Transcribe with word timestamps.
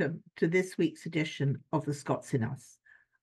Welcome 0.00 0.22
to 0.36 0.48
this 0.48 0.78
week's 0.78 1.04
edition 1.04 1.62
of 1.74 1.84
The 1.84 1.92
Scots 1.92 2.32
in 2.32 2.42
Us. 2.42 2.78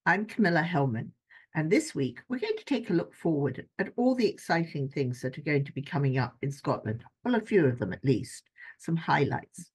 I'm 0.05 0.27
Camilla 0.27 0.61
Hellman, 0.61 1.09
and 1.55 1.71
this 1.71 1.95
week 1.95 2.19
we're 2.29 2.37
going 2.37 2.55
to 2.55 2.65
take 2.65 2.91
a 2.91 2.93
look 2.93 3.15
forward 3.15 3.65
at 3.79 3.91
all 3.95 4.13
the 4.13 4.27
exciting 4.27 4.87
things 4.87 5.19
that 5.21 5.39
are 5.39 5.41
going 5.41 5.65
to 5.65 5.71
be 5.71 5.81
coming 5.81 6.19
up 6.19 6.35
in 6.43 6.51
Scotland. 6.51 7.03
Well, 7.23 7.33
a 7.33 7.41
few 7.41 7.65
of 7.65 7.79
them 7.79 7.93
at 7.93 8.05
least, 8.05 8.43
some 8.77 8.95
highlights. 8.95 9.71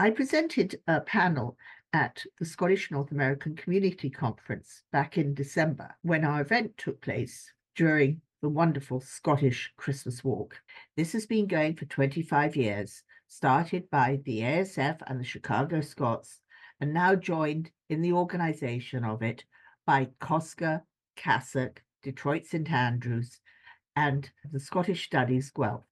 I 0.00 0.10
presented 0.10 0.80
a 0.88 1.00
panel 1.02 1.56
at 1.92 2.24
the 2.40 2.44
Scottish 2.44 2.90
North 2.90 3.12
American 3.12 3.54
Community 3.54 4.10
Conference 4.10 4.82
back 4.90 5.18
in 5.18 5.34
December 5.34 5.94
when 6.02 6.24
our 6.24 6.40
event 6.40 6.76
took 6.76 7.00
place 7.02 7.52
during 7.76 8.20
the 8.40 8.48
wonderful 8.48 9.00
Scottish 9.00 9.72
Christmas 9.76 10.24
Walk. 10.24 10.60
This 10.96 11.12
has 11.12 11.24
been 11.24 11.46
going 11.46 11.76
for 11.76 11.84
25 11.84 12.56
years, 12.56 13.04
started 13.32 13.88
by 13.88 14.20
the 14.26 14.40
ASF 14.40 14.98
and 15.06 15.18
the 15.18 15.24
Chicago 15.24 15.80
Scots, 15.80 16.40
and 16.80 16.92
now 16.92 17.14
joined 17.14 17.70
in 17.88 18.02
the 18.02 18.12
organization 18.12 19.04
of 19.04 19.22
it 19.22 19.42
by 19.86 20.06
COSCA, 20.20 20.82
Cassock, 21.16 21.82
Detroit 22.02 22.44
St 22.44 22.70
Andrews, 22.70 23.40
and 23.96 24.30
the 24.52 24.60
Scottish 24.60 25.06
Studies 25.06 25.50
Guelph. 25.50 25.86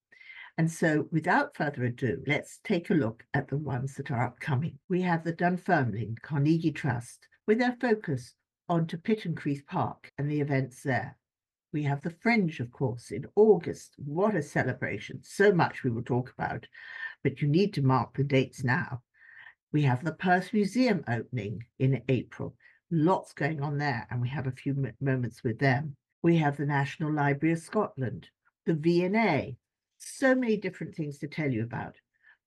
And 0.59 0.71
so, 0.71 1.09
without 1.11 1.57
further 1.57 1.85
ado, 1.85 2.23
let's 2.27 2.61
take 2.63 2.91
a 2.91 2.95
look 2.95 3.25
at 3.33 3.49
the 3.49 3.57
ones 3.57 3.95
that 3.95 4.11
are 4.11 4.23
upcoming. 4.23 4.79
We 4.91 5.01
have 5.01 5.25
the 5.25 5.33
Dunfermline 5.33 6.17
Carnegie 6.21 6.73
Trust, 6.73 7.27
with 7.47 7.59
their 7.59 7.77
focus 7.81 8.35
on 8.69 8.87
to 8.89 8.99
Pittencrieff 8.99 9.65
Park 9.65 10.13
and 10.19 10.31
the 10.31 10.43
events 10.43 10.83
there. 10.83 11.17
We 11.73 11.85
have 11.85 12.03
the 12.03 12.11
Fringe, 12.11 12.59
of 12.61 12.73
course, 12.73 13.13
in 13.13 13.27
August. 13.37 13.95
What 13.97 14.35
a 14.35 14.43
celebration. 14.43 15.21
So 15.23 15.53
much 15.53 15.85
we 15.85 15.91
will 15.91 16.03
talk 16.03 16.33
about, 16.37 16.67
but 17.23 17.43
you 17.43 17.49
need 17.49 17.75
to 17.75 17.83
mark 17.83 18.15
the 18.15 18.25
dates 18.25 18.65
now. 18.65 19.03
We 19.73 19.83
have 19.83 20.05
the 20.05 20.13
Perth 20.13 20.53
Museum 20.53 21.05
opening 21.07 21.65
in 21.79 22.03
April. 22.09 22.57
Lots 22.91 23.33
going 23.33 23.63
on 23.63 23.79
there, 23.79 24.07
and 24.11 24.21
we 24.21 24.29
have 24.29 24.47
a 24.47 24.53
few 24.53 24.75
moments 25.01 25.45
with 25.45 25.59
them. 25.59 25.97
We 26.23 26.37
have 26.39 26.57
the 26.57 26.67
National 26.67 27.13
Library 27.13 27.53
of 27.53 27.61
Scotland, 27.61 28.29
the 28.67 28.75
V&A. 28.75 29.57
So 29.99 30.35
many 30.35 30.57
different 30.57 30.95
things 30.95 31.19
to 31.19 31.29
tell 31.29 31.51
you 31.51 31.63
about. 31.63 31.97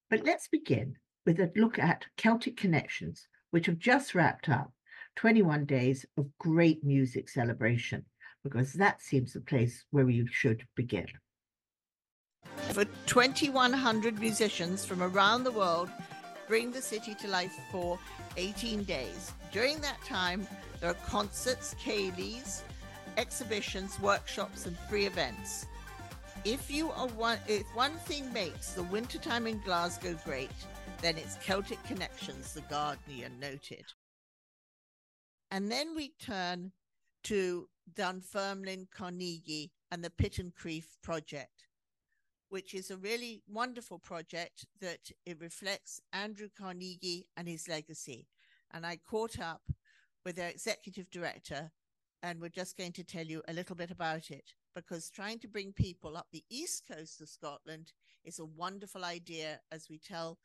But 0.10 0.26
let's 0.26 0.48
begin 0.48 0.98
with 1.26 1.40
a 1.40 1.52
look 1.56 1.80
at 1.80 2.06
Celtic 2.18 2.58
Connections, 2.58 3.28
which 3.52 3.68
have 3.68 3.78
just 3.78 4.14
wrapped 4.14 4.50
up 4.50 4.74
21 5.16 5.66
days 5.66 6.06
of 6.18 6.38
great 6.40 6.84
music 6.84 7.30
celebration 7.30 8.06
because 8.44 8.74
that 8.74 9.02
seems 9.02 9.34
the 9.34 9.42
place 9.42 9.86
where 9.92 10.06
we 10.06 10.28
should 10.28 10.68
begin. 10.76 11.08
For 12.74 12.86
2,100 13.06 14.20
musicians 14.20 14.86
from 14.86 15.04
around 15.04 15.44
the 15.44 15.52
world, 15.52 15.90
bring 16.48 16.72
the 16.72 16.82
city 16.82 17.14
to 17.16 17.28
life 17.28 17.56
for 17.72 18.00
18 18.38 18.84
days. 18.84 19.32
During 19.52 19.80
that 19.82 20.04
time, 20.06 20.48
there 20.80 20.90
are 20.90 21.08
concerts, 21.08 21.76
ceilidhs, 21.76 22.62
exhibitions, 23.18 24.00
workshops, 24.00 24.66
and 24.66 24.78
free 24.90 25.06
events. 25.06 25.66
If 26.46 26.70
you 26.70 26.92
are 26.92 27.08
one, 27.10 27.38
if 27.48 27.64
one 27.74 27.94
thing 27.94 28.32
makes 28.34 28.74
the 28.74 28.84
wintertime 28.84 29.48
in 29.48 29.62
Glasgow 29.62 30.18
great, 30.26 30.52
then 31.02 31.18
it's 31.18 31.36
Celtic 31.38 31.82
Connections, 31.84 32.54
the 32.54 32.62
Guardian 32.62 33.40
noted. 33.40 33.86
And 35.52 35.72
then 35.72 35.96
we 35.96 36.14
turn 36.20 36.72
to 37.26 37.70
Dunfermline 37.94 38.88
Carnegie 38.94 39.72
and 39.92 40.04
the 40.04 40.10
Pittencrieff 40.10 40.86
project, 41.02 41.68
which 42.54 42.76
is 42.76 42.92
a 42.92 42.98
really 42.98 43.42
wonderful 43.52 43.98
project 43.98 44.68
that 44.80 45.10
it 45.26 45.42
reflects 45.42 46.00
Andrew 46.14 46.50
Carnegie 46.56 47.26
and 47.36 47.48
his 47.48 47.68
legacy. 47.68 48.28
And 48.72 48.86
I 48.86 48.98
caught 48.98 49.40
up 49.40 49.64
with 50.24 50.36
their 50.36 50.50
executive 50.50 51.10
director, 51.10 51.72
and 52.22 52.40
we're 52.40 52.50
just 52.50 52.78
going 52.78 52.92
to 52.92 53.04
tell 53.04 53.26
you 53.26 53.42
a 53.48 53.54
little 53.54 53.76
bit 53.76 53.90
about 53.90 54.30
it 54.30 54.54
because 54.76 55.10
trying 55.10 55.40
to 55.40 55.48
bring 55.48 55.74
people 55.74 56.16
up 56.16 56.28
the 56.32 56.44
east 56.52 56.84
coast 56.88 57.22
of 57.22 57.28
Scotland 57.28 57.92
is 58.24 58.38
a 58.38 58.46
wonderful 58.46 59.04
idea 59.04 59.60
as 59.72 59.88
we 59.90 59.98
tell 59.98 60.38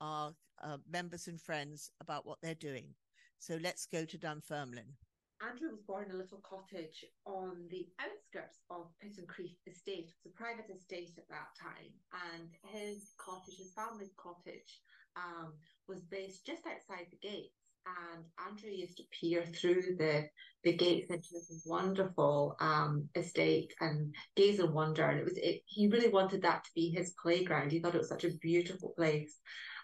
our 0.00 0.32
uh, 0.60 0.78
members 0.90 1.28
and 1.28 1.40
friends 1.40 1.88
about 2.00 2.26
what 2.26 2.38
they're 2.42 2.56
doing. 2.56 2.96
So 3.38 3.60
let's 3.62 3.86
go 3.86 4.04
to 4.04 4.18
Dunfermline. 4.18 4.96
Andrew 5.44 5.70
was 5.70 5.82
born 5.82 6.08
in 6.08 6.14
a 6.14 6.18
little 6.18 6.40
cottage 6.40 7.04
on 7.26 7.68
the 7.68 7.86
outskirts 8.00 8.60
of 8.70 8.88
Pittencrieff 9.02 9.60
Estate. 9.66 10.08
It 10.08 10.16
was 10.24 10.32
a 10.32 10.40
private 10.40 10.70
estate 10.70 11.12
at 11.18 11.28
that 11.28 11.52
time, 11.60 11.92
and 12.32 12.48
his 12.72 13.12
cottage, 13.18 13.58
his 13.58 13.74
family's 13.74 14.14
cottage, 14.16 14.80
um, 15.16 15.52
was 15.86 16.00
based 16.00 16.46
just 16.46 16.66
outside 16.66 17.06
the 17.10 17.20
gates. 17.20 17.63
And 17.86 18.24
Andrew 18.46 18.70
used 18.70 18.96
to 18.98 19.04
peer 19.20 19.44
through 19.44 19.96
the 19.98 20.28
the 20.64 20.72
gates 20.72 21.10
into 21.10 21.28
this 21.32 21.62
wonderful 21.66 22.56
um, 22.58 23.06
estate 23.14 23.74
and 23.80 24.14
gaze 24.34 24.58
and 24.58 24.72
wonder. 24.72 25.04
And 25.04 25.20
it 25.20 25.24
was 25.24 25.36
it, 25.36 25.60
he 25.66 25.88
really 25.88 26.08
wanted 26.08 26.42
that 26.42 26.64
to 26.64 26.70
be 26.74 26.88
his 26.88 27.14
playground. 27.22 27.70
He 27.70 27.80
thought 27.80 27.94
it 27.94 27.98
was 27.98 28.08
such 28.08 28.24
a 28.24 28.38
beautiful 28.40 28.94
place. 28.96 29.38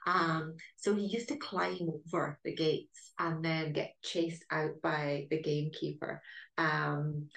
Um, 0.07 0.55
so 0.77 0.95
he 0.95 1.07
used 1.07 1.29
to 1.29 1.37
climb 1.37 1.79
over 1.83 2.39
the 2.45 2.55
gates 2.55 3.13
and 3.19 3.45
then 3.45 3.75
get 3.75 3.95
chased 4.03 4.45
out 4.51 4.81
by 4.83 5.27
the 5.31 5.43
gamekeeper. 5.43 6.23
Um, 6.57 7.29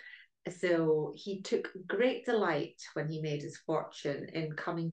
so 0.60 1.14
he 1.16 1.42
took 1.42 1.70
great 1.88 2.26
delight 2.26 2.82
when 2.94 3.10
he 3.10 3.22
made 3.22 3.42
his 3.42 3.58
fortune 3.58 4.30
in 4.34 4.54
coming 4.54 4.92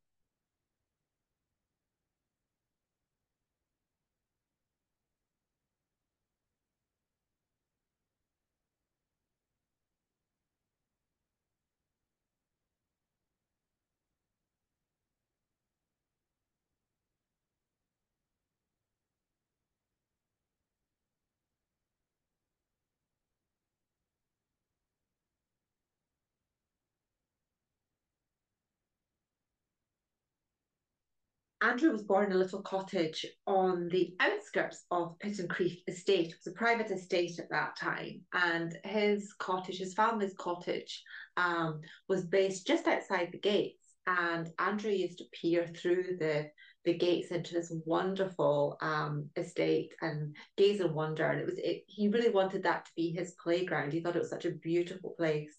Andrew 31.62 31.92
was 31.92 32.02
born 32.02 32.26
in 32.26 32.32
a 32.32 32.36
little 32.38 32.62
cottage 32.62 33.26
on 33.46 33.88
the 33.88 34.14
outskirts 34.18 34.84
of 34.90 35.18
Pittencrieff 35.18 35.82
Estate. 35.86 36.28
It 36.28 36.36
was 36.44 36.52
a 36.52 36.56
private 36.56 36.90
estate 36.90 37.38
at 37.38 37.50
that 37.50 37.76
time, 37.76 38.22
and 38.32 38.76
his 38.84 39.34
cottage, 39.34 39.78
his 39.78 39.92
family's 39.92 40.34
cottage, 40.38 41.02
um, 41.36 41.80
was 42.08 42.24
based 42.24 42.66
just 42.66 42.86
outside 42.86 43.28
the 43.32 43.38
gates. 43.38 43.94
And 44.06 44.48
Andrew 44.58 44.90
used 44.90 45.18
to 45.18 45.24
peer 45.32 45.66
through 45.66 46.16
the 46.18 46.50
the 46.86 46.94
gates 46.94 47.30
into 47.30 47.52
this 47.52 47.70
wonderful 47.84 48.78
um, 48.80 49.28
estate 49.36 49.92
and 50.00 50.34
gaze 50.56 50.80
and 50.80 50.94
wonder. 50.94 51.26
And 51.26 51.40
it 51.40 51.46
was 51.46 51.58
it, 51.58 51.84
he 51.86 52.08
really 52.08 52.30
wanted 52.30 52.62
that 52.62 52.86
to 52.86 52.90
be 52.96 53.10
his 53.10 53.34
playground. 53.42 53.92
He 53.92 54.00
thought 54.00 54.16
it 54.16 54.20
was 54.20 54.30
such 54.30 54.46
a 54.46 54.52
beautiful 54.52 55.14
place. 55.18 55.54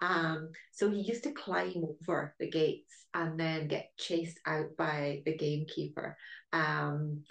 Um, 0.00 0.50
so 0.72 0.90
he 0.90 1.00
used 1.00 1.24
to 1.24 1.32
climb 1.32 1.84
over 1.84 2.34
the 2.38 2.50
gates 2.50 3.06
and 3.14 3.38
then 3.38 3.68
get 3.68 3.96
chased 3.98 4.38
out 4.46 4.76
by 4.76 5.22
the 5.24 5.36
gamekeeper. 5.36 6.16
Um, 6.52 7.24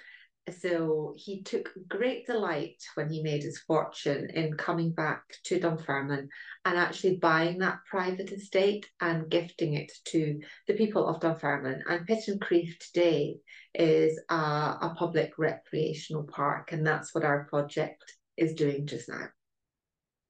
so 0.60 1.14
he 1.16 1.44
took 1.44 1.70
great 1.88 2.26
delight 2.26 2.82
when 2.96 3.10
he 3.10 3.22
made 3.22 3.44
his 3.44 3.60
fortune 3.60 4.30
in 4.32 4.58
coming 4.58 4.92
back 4.92 5.24
to 5.46 5.60
Dunfermline 5.60 6.30
and 6.66 6.78
actually 6.78 7.18
buying 7.18 7.60
that 7.60 7.80
private 7.90 8.32
estate 8.32 8.88
and 9.00 9.30
gifting 9.30 9.76
it 9.76 9.92
to 10.06 10.40
the 10.68 10.74
people 10.74 11.08
of 11.08 11.22
Dunfermline. 11.22 11.84
And 11.88 12.08
Pittencrieff 12.08 12.78
today 12.80 13.38
is 13.76 14.20
a, 14.30 14.36
a 14.36 14.96
public 14.98 15.34
recreational 15.38 16.24
park, 16.24 16.72
and 16.72 16.86
that's 16.86 17.14
what 17.14 17.24
our 17.24 17.46
project 17.46 18.04
is 18.38 18.54
doing 18.54 18.88
just 18.88 19.10
now 19.10 19.28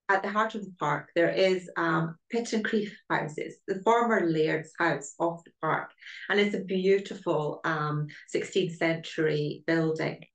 at 0.09 0.23
the 0.23 0.29
heart 0.29 0.55
of 0.55 0.65
the 0.65 0.73
park, 0.79 1.09
there 1.15 1.29
is 1.29 1.69
um, 1.77 2.15
Pittencrieff 2.33 2.91
houses, 3.09 3.57
the 3.67 3.81
former 3.83 4.27
Laird's 4.27 4.71
house 4.79 5.13
off 5.19 5.43
the 5.43 5.51
park. 5.61 5.91
And 6.29 6.39
it's 6.39 6.55
a 6.55 6.63
beautiful 6.63 7.61
um, 7.63 8.07
16th 8.35 8.75
century 8.77 9.63
building. 9.67 10.25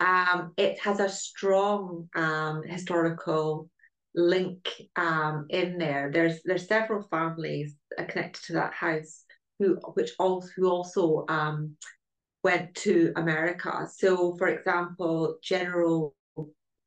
Um, 0.00 0.54
it 0.56 0.80
has 0.80 1.00
a 1.00 1.10
strong 1.10 2.08
um, 2.16 2.62
historical 2.66 3.68
link 4.14 4.70
um, 4.96 5.46
in 5.50 5.76
there. 5.76 6.10
There's 6.12 6.40
there's 6.44 6.66
several 6.66 7.02
families 7.10 7.76
connected 8.08 8.42
to 8.46 8.54
that 8.54 8.72
house 8.72 9.24
who 9.58 9.76
which 9.92 10.12
also 10.18 10.48
who 10.56 10.70
also 10.70 11.26
um, 11.28 11.76
went 12.42 12.74
to 12.76 13.12
America. 13.16 13.86
So, 13.94 14.34
for 14.38 14.48
example, 14.48 15.36
General 15.42 16.14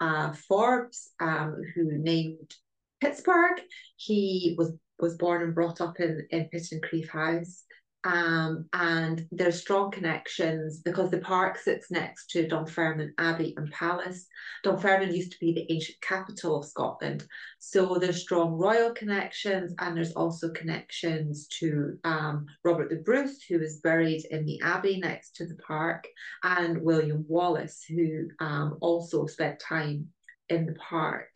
uh, 0.03 0.33
Forbes, 0.33 1.11
um, 1.21 1.61
who 1.73 1.97
named 1.97 2.53
Pittsburgh. 2.99 3.61
He 3.95 4.55
was 4.57 4.73
was 4.99 5.15
born 5.15 5.41
and 5.41 5.55
brought 5.55 5.81
up 5.81 5.99
in 5.99 6.27
in 6.29 6.49
Pittencrieff 6.53 7.09
House. 7.09 7.63
Um, 8.05 8.65
and 8.73 9.25
there's 9.31 9.61
strong 9.61 9.89
connections 9.89 10.81
because 10.83 11.09
the 11.09 11.19
park 11.19 11.57
sits 11.57 11.89
next 11.89 12.29
to 12.31 12.47
Dunfermline 12.47 13.13
Abbey 13.17 13.53
and 13.55 13.71
Palace. 13.71 14.27
Dunfermline 14.63 15.13
used 15.13 15.31
to 15.31 15.39
be 15.39 15.53
the 15.53 15.71
ancient 15.73 16.01
capital 16.01 16.57
of 16.57 16.65
Scotland, 16.65 17.25
so 17.59 17.95
there's 17.95 18.21
strong 18.21 18.51
royal 18.53 18.91
connections, 18.91 19.73
and 19.79 19.95
there's 19.95 20.13
also 20.13 20.49
connections 20.49 21.47
to 21.59 21.97
um, 22.03 22.45
Robert 22.65 22.89
the 22.89 22.97
Bruce, 22.97 23.41
who 23.41 23.61
is 23.61 23.79
buried 23.79 24.25
in 24.31 24.45
the 24.45 24.59
abbey 24.61 24.99
next 24.99 25.37
to 25.37 25.45
the 25.45 25.55
park, 25.55 26.05
and 26.43 26.81
William 26.81 27.23
Wallace, 27.27 27.85
who 27.87 28.27
um, 28.39 28.77
also 28.81 29.27
spent 29.27 29.59
time 29.59 30.09
in 30.49 30.65
the 30.65 30.75
park. 30.75 31.29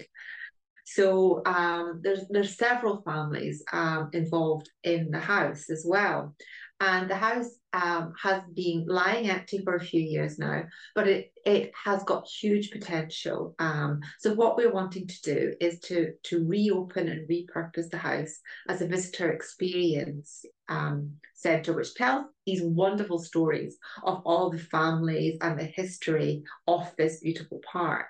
So 0.90 1.42
um, 1.46 2.00
there's 2.02 2.22
there's 2.30 2.58
several 2.58 3.02
families 3.02 3.62
um, 3.74 4.10
involved 4.14 4.70
in 4.84 5.12
the 5.12 5.20
house 5.20 5.70
as 5.70 5.84
well, 5.86 6.34
and 6.80 7.10
the 7.10 7.16
house 7.16 7.50
um, 7.74 8.14
has 8.24 8.42
been 8.56 8.86
lying 8.88 9.30
empty 9.30 9.62
for 9.66 9.76
a 9.76 9.84
few 9.84 10.00
years 10.00 10.40
now, 10.40 10.64
but 10.96 11.06
it 11.06 11.34
it 11.46 11.74
has 11.84 12.06
got 12.06 12.26
huge 12.26 12.72
potential. 12.72 13.54
Um, 13.60 14.00
so 14.20 14.34
what 14.34 14.56
we're 14.56 14.72
wanting 14.72 15.08
to 15.08 15.22
do 15.24 15.54
is 15.60 15.82
to 15.82 16.14
to 16.24 16.46
reopen 16.48 17.10
and 17.10 17.28
repurpose 17.28 17.90
the 17.90 17.98
house 17.98 18.40
as 18.70 18.82
a 18.82 18.88
visitor 18.88 19.34
experience 19.34 20.46
um, 20.70 21.12
centre, 21.34 21.74
which 21.74 21.96
tells 21.96 22.28
these 22.46 22.62
wonderful 22.64 23.20
stories 23.20 23.78
of 24.04 24.22
all 24.26 24.50
the 24.50 24.58
families 24.58 25.38
and 25.42 25.60
the 25.60 25.66
history 25.66 26.44
of 26.66 26.90
this 26.98 27.20
beautiful 27.20 27.60
park 27.70 28.08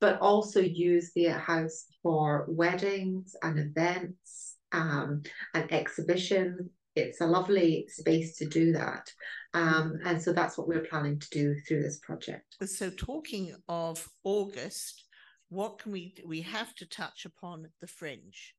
but 0.00 0.20
also 0.20 0.60
use 0.60 1.12
the 1.14 1.26
house 1.26 1.86
for 2.02 2.46
weddings 2.48 3.34
and 3.42 3.58
events 3.58 4.56
um, 4.72 5.22
and 5.54 5.72
exhibitions. 5.72 6.70
It's 6.94 7.20
a 7.20 7.26
lovely 7.26 7.86
space 7.88 8.36
to 8.38 8.46
do 8.46 8.72
that. 8.72 9.10
Um, 9.54 9.98
and 10.04 10.20
so 10.20 10.32
that's 10.32 10.58
what 10.58 10.68
we're 10.68 10.84
planning 10.84 11.18
to 11.18 11.30
do 11.30 11.54
through 11.60 11.82
this 11.82 11.98
project. 11.98 12.56
So, 12.64 12.90
talking 12.90 13.54
of 13.68 14.06
August, 14.24 15.04
what 15.48 15.78
can 15.78 15.92
we 15.92 16.14
we 16.26 16.42
have 16.42 16.74
to 16.76 16.86
touch 16.86 17.24
upon 17.24 17.68
the 17.80 17.86
fringe? 17.86 18.54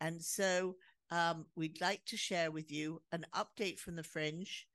And 0.00 0.22
so, 0.22 0.76
um, 1.10 1.46
we'd 1.56 1.80
like 1.80 2.04
to 2.06 2.16
share 2.16 2.50
with 2.50 2.70
you 2.70 3.02
an 3.12 3.26
update 3.34 3.78
from 3.78 3.96
the 3.96 4.04
fringe, 4.04 4.66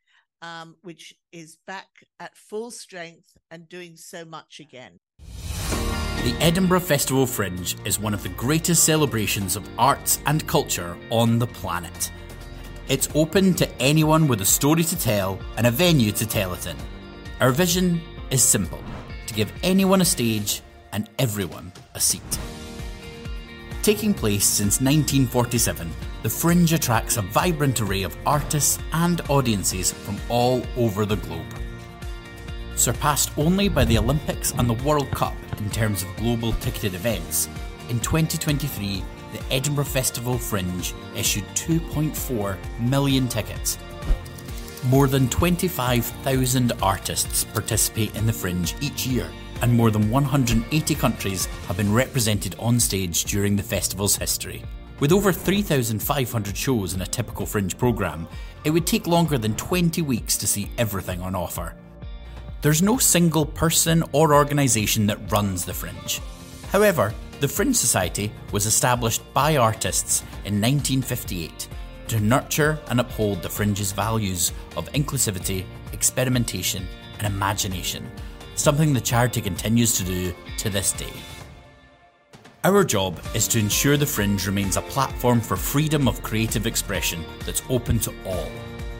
um, 0.42 0.76
which 0.82 1.14
is 1.32 1.58
back 1.68 1.88
at 2.20 2.38
full 2.38 2.72
strength 2.72 3.38
and 3.52 3.70
doing 3.70 3.96
so 3.96 4.26
much 4.26 4.60
again. 4.60 5.00
The 6.26 6.34
Edinburgh 6.42 6.80
Festival 6.80 7.28
Fringe 7.28 7.76
is 7.86 8.00
one 8.00 8.16
of 8.16 8.24
the 8.24 8.30
greatest 8.30 8.84
celebrations 8.84 9.56
of 9.56 9.70
arts 9.78 10.22
and 10.26 10.48
culture 10.48 10.98
on 11.12 11.38
the 11.38 11.46
planet. 11.46 12.12
It's 12.88 13.08
open 13.14 13.54
to 13.54 13.72
anyone 13.80 14.28
with 14.28 14.42
a 14.42 14.46
story 14.46 14.84
to 14.86 14.98
tell 14.98 15.40
and 15.56 15.68
a 15.68 15.72
venue 15.72 16.12
to 16.14 16.26
tell 16.26 16.56
it 16.56 16.66
in. 16.66 16.78
Our 17.42 17.52
vision 17.52 18.02
is 18.32 18.42
simple 18.42 18.82
to 19.28 19.36
give 19.36 19.54
anyone 19.62 20.02
a 20.02 20.06
stage 20.06 20.64
and 20.94 21.08
everyone 21.20 21.72
a 21.94 22.00
seat. 22.00 22.40
Taking 23.84 24.12
place 24.12 24.46
since 24.46 24.82
1947, 24.82 25.92
the 26.24 26.30
Fringe 26.32 26.74
attracts 26.74 27.18
a 27.18 27.22
vibrant 27.22 27.82
array 27.82 28.02
of 28.02 28.18
artists 28.26 28.80
and 28.94 29.22
audiences 29.30 29.92
from 29.92 30.18
all 30.30 30.64
over 30.76 31.06
the 31.06 31.18
globe. 31.18 31.54
Surpassed 32.76 33.30
only 33.38 33.70
by 33.70 33.86
the 33.86 34.00
Olympics 34.00 34.54
and 34.58 34.68
the 34.68 34.84
World 34.84 35.12
Cup 35.12 35.36
in 35.60 35.70
terms 35.70 36.04
of 36.04 36.16
global 36.18 36.54
ticketed 36.54 36.94
events, 36.94 37.48
in 37.90 38.00
2023 38.00 39.04
the 39.32 39.54
Edinburgh 39.54 39.86
Festival 39.86 40.38
Fringe 40.38 40.94
issued 41.16 41.44
2.4 41.56 42.58
million 42.80 43.28
tickets. 43.28 43.78
More 44.86 45.08
than 45.08 45.28
25,000 45.30 46.72
artists 46.82 47.44
participate 47.44 48.16
in 48.16 48.26
the 48.26 48.34
Fringe 48.34 48.76
each 48.82 49.06
year, 49.06 49.30
and 49.62 49.74
more 49.74 49.92
than 49.92 50.10
180 50.10 50.96
countries 50.96 51.48
have 51.68 51.78
been 51.78 51.92
represented 51.92 52.56
on 52.60 52.80
stage 52.80 53.26
during 53.26 53.56
the 53.56 53.64
festival's 53.64 54.16
history. 54.16 54.64
With 55.00 55.12
over 55.12 55.34
3,500 55.34 56.56
shows 56.56 56.94
in 56.94 57.02
a 57.02 57.06
typical 57.06 57.46
Fringe 57.46 57.78
programme, 57.78 58.28
it 58.64 58.70
would 58.70 58.88
take 58.88 59.08
longer 59.08 59.38
than 59.38 59.56
20 59.56 60.02
weeks 60.04 60.38
to 60.38 60.48
see 60.48 60.72
everything 60.78 61.20
on 61.22 61.36
offer. 61.36 61.76
There's 62.62 62.82
no 62.82 62.98
single 62.98 63.46
person 63.46 64.04
or 64.12 64.34
organisation 64.34 65.08
that 65.08 65.32
runs 65.32 65.66
the 65.66 65.74
Fringe. 65.74 66.22
However, 66.70 67.14
the 67.40 67.48
Fringe 67.48 67.76
Society 67.76 68.32
was 68.52 68.66
established 68.66 69.22
by 69.34 69.58
artists 69.58 70.22
in 70.46 70.62
1958 70.62 71.68
to 72.08 72.20
nurture 72.20 72.80
and 72.88 73.00
uphold 73.00 73.42
the 73.42 73.50
Fringe's 73.50 73.92
values 73.92 74.52
of 74.78 74.92
inclusivity, 74.94 75.66
experimentation, 75.92 76.88
and 77.18 77.28
imagination, 77.28 78.10
something 78.56 78.94
the 78.94 79.02
charity 79.02 79.42
continues 79.42 79.98
to 79.98 80.04
do 80.04 80.34
to 80.58 80.70
this 80.70 80.92
day. 80.92 81.14
Our 82.64 82.84
job 82.84 83.20
is 83.36 83.48
to 83.50 83.60
ensure 83.60 83.96
the 83.96 84.08
Fringe 84.08 84.48
remains 84.48 84.76
a 84.76 84.82
platform 84.82 85.40
for 85.40 85.56
freedom 85.56 86.08
of 86.08 86.24
creative 86.24 86.66
expression 86.66 87.24
that's 87.46 87.62
open 87.70 88.00
to 88.00 88.14
all. 88.26 88.50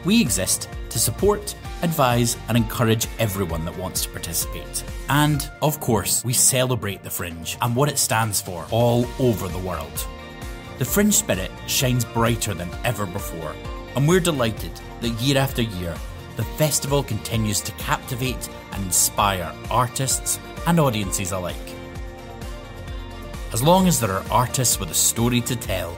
We 0.04 0.20
exist 0.20 0.68
to 0.90 0.98
support 1.00 1.56
advise, 1.82 2.36
and 2.48 2.56
encourage 2.56 3.06
everyone 3.18 3.64
that 3.64 3.78
wants 3.78 4.02
to 4.02 4.08
participate. 4.10 4.84
And, 5.08 5.48
of 5.62 5.80
course, 5.80 6.24
we 6.24 6.32
celebrate 6.32 7.02
the 7.02 7.10
Fringe 7.10 7.56
and 7.60 7.76
what 7.76 7.88
it 7.88 7.98
stands 7.98 8.40
for 8.40 8.66
all 8.70 9.06
over 9.18 9.48
the 9.48 9.58
world. 9.58 10.06
The 10.78 10.84
Fringe 10.84 11.14
spirit 11.14 11.50
shines 11.66 12.04
brighter 12.04 12.54
than 12.54 12.70
ever 12.84 13.06
before, 13.06 13.54
and 13.94 14.06
we're 14.06 14.20
delighted 14.20 14.72
that 15.00 15.10
year 15.20 15.38
after 15.38 15.62
year, 15.62 15.94
the 16.36 16.44
festival 16.44 17.02
continues 17.02 17.60
to 17.62 17.72
captivate 17.72 18.48
and 18.72 18.84
inspire 18.84 19.54
artists 19.70 20.38
and 20.66 20.78
audiences 20.78 21.32
alike. 21.32 21.56
As 23.52 23.62
long 23.62 23.88
as 23.88 24.00
there 24.00 24.12
are 24.12 24.24
artists 24.30 24.78
with 24.78 24.90
a 24.90 24.94
story 24.94 25.40
to 25.42 25.56
tell, 25.56 25.96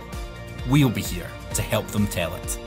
we'll 0.69 0.91
be 0.91 1.03
here 1.03 1.31
to 1.55 1.63
help 1.63 1.89
them 1.89 2.07
tell 2.07 2.35
it. 2.37 2.59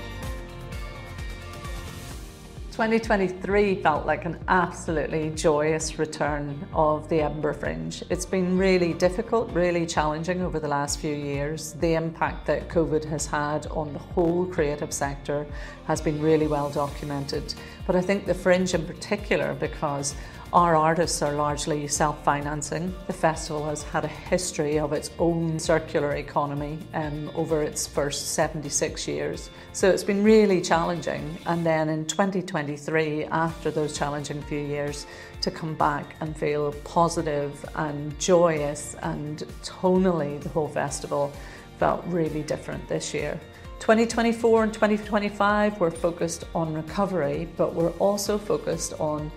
2023 2.72 3.82
felt 3.82 4.06
like 4.06 4.24
an 4.24 4.40
absolutely 4.48 5.30
joyous 5.32 6.00
return 6.00 6.66
of 6.74 7.10
the 7.10 7.20
Edinburgh 7.20 7.56
Fringe. 7.56 8.02
It's 8.10 8.26
been 8.26 8.58
really 8.58 8.94
difficult, 8.94 9.52
really 9.52 9.86
challenging 9.86 10.42
over 10.42 10.58
the 10.58 10.70
last 10.70 11.00
few 11.00 11.14
years. 11.14 11.74
The 11.74 11.96
impact 11.96 12.46
that 12.46 12.70
COVID 12.70 13.04
has 13.04 13.26
had 13.26 13.68
on 13.68 13.92
the 13.92 14.00
whole 14.00 14.46
creative 14.46 14.94
sector 14.94 15.46
has 15.86 16.00
been 16.00 16.22
really 16.22 16.48
well 16.48 16.70
documented. 16.70 17.54
But 17.86 17.98
I 17.98 18.02
think 18.02 18.26
the 18.26 18.34
Fringe 18.34 18.74
in 18.74 18.86
particular, 18.86 19.54
because 19.54 20.16
our 20.54 20.76
artists 20.76 21.22
are 21.22 21.34
largely 21.34 21.88
self 21.88 22.22
financing. 22.26 22.94
The 23.08 23.14
festival 23.14 23.66
has 23.68 23.84
had 23.84 24.04
a 24.04 24.10
history 24.10 24.80
of 24.80 24.92
its 24.92 25.10
own 25.18 25.58
circular 25.58 26.16
economy 26.16 26.78
um, 26.94 27.32
over 27.36 27.64
its 27.64 27.88
first 27.88 28.34
76 28.34 29.08
years. 29.08 29.50
So 29.72 29.90
it's 29.90 30.04
been 30.04 30.24
really 30.24 30.62
challenging. 30.62 31.38
And 31.46 31.66
then 31.66 31.88
in 31.88 32.06
2023, 32.06 33.26
after 33.26 33.72
those 33.72 33.98
challenging 33.98 34.42
few 34.42 34.60
years, 34.60 35.06
to 35.40 35.52
come 35.52 35.74
back 35.76 36.16
and 36.20 36.36
feel 36.36 36.74
positive 36.84 37.66
and 37.76 38.18
joyous 38.20 38.96
and 39.02 39.40
tonally 39.64 40.40
the 40.42 40.50
whole 40.50 40.68
festival 40.68 41.32
felt 41.80 42.04
really 42.08 42.44
different 42.44 42.86
this 42.88 43.14
year. 43.14 43.40
2024 43.80 44.64
and 44.64 44.74
2025 44.74 45.80
we're 45.80 45.90
focused 45.90 46.44
on 46.54 46.74
recovery, 46.74 47.48
but 47.58 47.74
we're 47.74 47.90
also 47.92 48.38
focused 48.38 48.94
on 49.00 49.32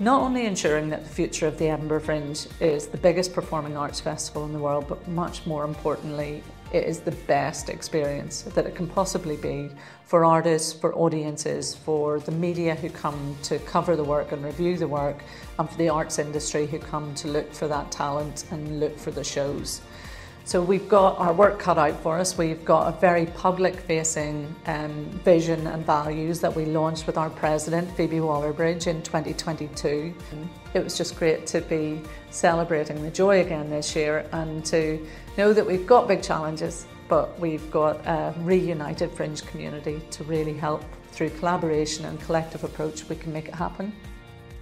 not 0.00 0.22
only 0.22 0.46
ensuring 0.46 0.88
that 0.88 1.04
the 1.04 1.10
future 1.10 1.46
of 1.46 1.58
the 1.58 1.68
Edinburgh 1.68 2.00
Fringe 2.00 2.46
is 2.58 2.86
the 2.86 2.96
biggest 2.96 3.34
performing 3.34 3.76
arts 3.76 4.00
festival 4.00 4.46
in 4.46 4.52
the 4.54 4.58
world, 4.58 4.86
but 4.88 5.06
much 5.06 5.44
more 5.44 5.64
importantly, 5.64 6.42
it 6.72 6.84
is 6.84 7.00
the 7.00 7.10
best 7.10 7.68
experience 7.68 8.42
that 8.42 8.64
it 8.64 8.74
can 8.74 8.86
possibly 8.86 9.36
be 9.36 9.70
for 10.04 10.24
artists, 10.24 10.72
for 10.72 10.94
audiences, 10.94 11.74
for 11.74 12.18
the 12.18 12.32
media 12.32 12.74
who 12.76 12.88
come 12.88 13.36
to 13.42 13.58
cover 13.58 13.94
the 13.94 14.02
work 14.02 14.32
and 14.32 14.42
review 14.42 14.78
the 14.78 14.88
work, 14.88 15.22
and 15.58 15.68
for 15.68 15.76
the 15.76 15.90
arts 15.90 16.18
industry 16.18 16.66
who 16.66 16.78
come 16.78 17.14
to 17.16 17.28
look 17.28 17.52
for 17.52 17.68
that 17.68 17.92
talent 17.92 18.46
and 18.52 18.80
look 18.80 18.98
for 18.98 19.10
the 19.10 19.22
shows. 19.22 19.82
So 20.50 20.60
we've 20.60 20.88
got 20.88 21.16
our 21.20 21.32
work 21.32 21.60
cut 21.60 21.78
out 21.78 22.00
for 22.00 22.18
us. 22.18 22.36
We've 22.36 22.64
got 22.64 22.92
a 22.92 23.00
very 23.00 23.26
public 23.26 23.76
facing 23.76 24.52
um, 24.66 25.04
vision 25.22 25.64
and 25.68 25.86
values 25.86 26.40
that 26.40 26.52
we 26.52 26.64
launched 26.64 27.06
with 27.06 27.16
our 27.16 27.30
president, 27.30 27.88
Phoebe 27.96 28.18
Waller-Bridge, 28.18 28.88
in 28.88 29.00
2022. 29.00 30.12
It 30.74 30.82
was 30.82 30.98
just 30.98 31.16
great 31.16 31.46
to 31.46 31.60
be 31.60 32.02
celebrating 32.30 33.00
the 33.00 33.12
joy 33.12 33.42
again 33.42 33.70
this 33.70 33.94
year 33.94 34.26
and 34.32 34.64
to 34.64 35.06
know 35.38 35.52
that 35.52 35.64
we've 35.64 35.86
got 35.86 36.08
big 36.08 36.20
challenges, 36.20 36.84
but 37.06 37.38
we've 37.38 37.70
got 37.70 38.04
a 38.04 38.34
reunited 38.38 39.12
fringe 39.12 39.46
community 39.46 40.02
to 40.10 40.24
really 40.24 40.54
help 40.54 40.82
through 41.12 41.30
collaboration 41.30 42.06
and 42.06 42.20
collective 42.22 42.64
approach 42.64 43.08
we 43.08 43.14
can 43.14 43.32
make 43.32 43.46
it 43.46 43.54
happen. 43.54 43.92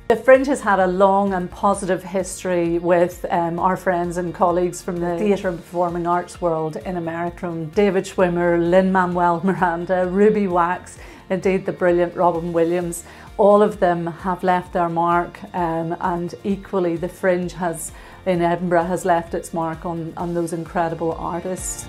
The 0.09 0.17
Fringe 0.17 0.47
has 0.47 0.62
had 0.62 0.81
a 0.81 0.87
long 0.87 1.35
and 1.35 1.50
positive 1.50 2.03
history 2.03 2.79
with 2.79 3.27
um, 3.29 3.59
our 3.59 3.77
friends 3.77 4.17
and 4.17 4.35
colleagues 4.35 4.81
from 4.81 5.00
the 5.00 5.19
theatre 5.19 5.49
and 5.49 5.59
performing 5.59 6.07
arts 6.07 6.41
world 6.41 6.77
in 6.77 6.97
America, 6.97 7.41
from 7.41 7.67
David 7.67 8.05
Schwimmer, 8.05 8.59
Lin-Manuel 8.59 9.43
Miranda, 9.45 10.09
Ruby 10.11 10.47
Wax, 10.47 10.97
indeed 11.29 11.67
the 11.67 11.73
brilliant 11.73 12.17
Robin 12.17 12.55
Williams. 12.55 13.05
All 13.37 13.61
of 13.61 13.81
them 13.81 14.07
have 14.07 14.43
left 14.43 14.73
their 14.73 14.88
mark 14.88 15.41
um, 15.53 15.95
and 16.00 16.35
equally 16.43 16.97
the 16.97 17.11
Fringe 17.11 17.53
has 17.53 17.93
in 18.25 18.41
Edinburgh 18.41 18.85
has 18.85 19.05
left 19.05 19.35
its 19.35 19.53
mark 19.53 19.85
on, 19.85 20.15
on 20.17 20.33
those 20.33 20.55
incredible 20.55 21.12
artists. 21.12 21.87